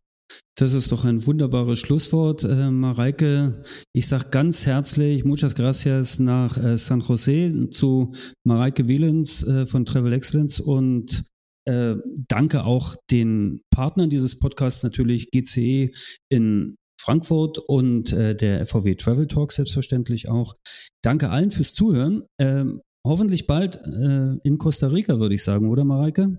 Das 0.57 0.73
ist 0.73 0.91
doch 0.91 1.05
ein 1.05 1.25
wunderbares 1.25 1.79
Schlusswort, 1.79 2.43
äh, 2.43 2.69
Mareike. 2.69 3.63
Ich 3.93 4.07
sage 4.07 4.25
ganz 4.29 4.65
herzlich 4.65 5.23
muchas 5.23 5.55
gracias 5.55 6.19
nach 6.19 6.57
äh, 6.57 6.77
San 6.77 6.99
Jose 6.99 7.69
zu 7.69 8.11
Mareike 8.43 8.87
Wielens 8.87 9.43
äh, 9.43 9.65
von 9.65 9.85
Travel 9.85 10.11
Excellence 10.11 10.59
und 10.59 11.23
äh, 11.69 11.95
danke 12.27 12.63
auch 12.63 12.95
den 13.11 13.61
Partnern 13.69 14.09
dieses 14.09 14.39
Podcasts, 14.39 14.81
natürlich 14.81 15.29
GCE 15.29 15.91
in 16.29 16.75
Frankfurt 16.99 17.59
und 17.59 18.11
äh, 18.11 18.35
der 18.35 18.65
FVW 18.65 18.95
Travel 18.95 19.27
Talk 19.27 19.51
selbstverständlich 19.51 20.29
auch. 20.29 20.55
Danke 21.03 21.29
allen 21.29 21.51
fürs 21.51 21.73
Zuhören. 21.73 22.23
Ähm, 22.39 22.81
hoffentlich 23.05 23.45
bald 23.45 23.77
äh, 23.77 24.35
in 24.43 24.57
Costa 24.57 24.87
Rica, 24.87 25.19
würde 25.19 25.35
ich 25.35 25.43
sagen, 25.43 25.69
oder 25.69 25.85
Mareike? 25.85 26.37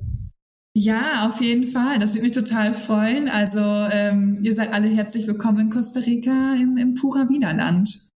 Ja, 0.76 1.28
auf 1.28 1.40
jeden 1.40 1.66
Fall. 1.66 1.98
Das 1.98 2.14
würde 2.14 2.24
mich 2.24 2.32
total 2.32 2.74
freuen. 2.74 3.28
Also 3.28 3.60
ähm, 3.60 4.38
ihr 4.42 4.54
seid 4.54 4.72
alle 4.72 4.88
herzlich 4.88 5.26
willkommen 5.26 5.58
in 5.58 5.70
Costa 5.70 6.00
Rica 6.00 6.54
im, 6.60 6.76
im 6.76 6.94
Pura 6.94 7.28
Widerland. 7.28 8.10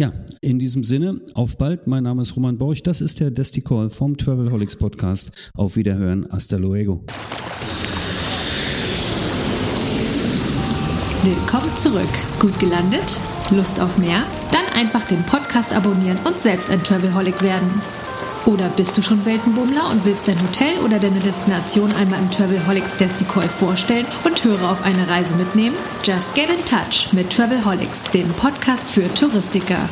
Ja, 0.00 0.14
in 0.40 0.58
diesem 0.58 0.82
Sinne, 0.82 1.20
auf 1.34 1.58
bald. 1.58 1.86
Mein 1.86 2.04
Name 2.04 2.22
ist 2.22 2.34
Roman 2.34 2.56
Borch. 2.56 2.82
Das 2.82 3.02
ist 3.02 3.20
der 3.20 3.30
Desti 3.30 3.60
Call 3.60 3.90
vom 3.90 4.16
Travelholics 4.16 4.76
Podcast. 4.76 5.50
Auf 5.54 5.76
Wiederhören. 5.76 6.26
Hasta 6.32 6.56
luego. 6.56 7.04
Willkommen 11.22 11.76
zurück. 11.76 12.08
Gut 12.38 12.58
gelandet? 12.58 13.14
Lust 13.50 13.78
auf 13.78 13.98
mehr? 13.98 14.24
Dann 14.50 14.64
einfach 14.74 15.04
den 15.04 15.22
Podcast 15.24 15.74
abonnieren 15.74 16.18
und 16.24 16.40
selbst 16.40 16.70
ein 16.70 16.82
Travelholic 16.82 17.42
werden. 17.42 17.68
Oder 18.46 18.68
bist 18.68 18.96
du 18.96 19.02
schon 19.02 19.24
Weltenbummler 19.26 19.90
und 19.90 20.04
willst 20.04 20.28
dein 20.28 20.40
Hotel 20.42 20.78
oder 20.84 20.98
deine 20.98 21.20
Destination 21.20 21.92
einmal 21.94 22.18
im 22.20 22.30
Travelholics 22.30 22.96
Decoy 22.96 23.46
vorstellen 23.48 24.06
und 24.24 24.42
Hörer 24.42 24.70
auf 24.70 24.82
eine 24.82 25.08
Reise 25.08 25.34
mitnehmen? 25.34 25.76
Just 26.02 26.34
get 26.34 26.50
in 26.50 26.64
touch 26.64 27.12
mit 27.12 27.30
Travelholics, 27.30 28.04
dem 28.04 28.28
Podcast 28.30 28.90
für 28.90 29.12
Touristiker. 29.12 29.88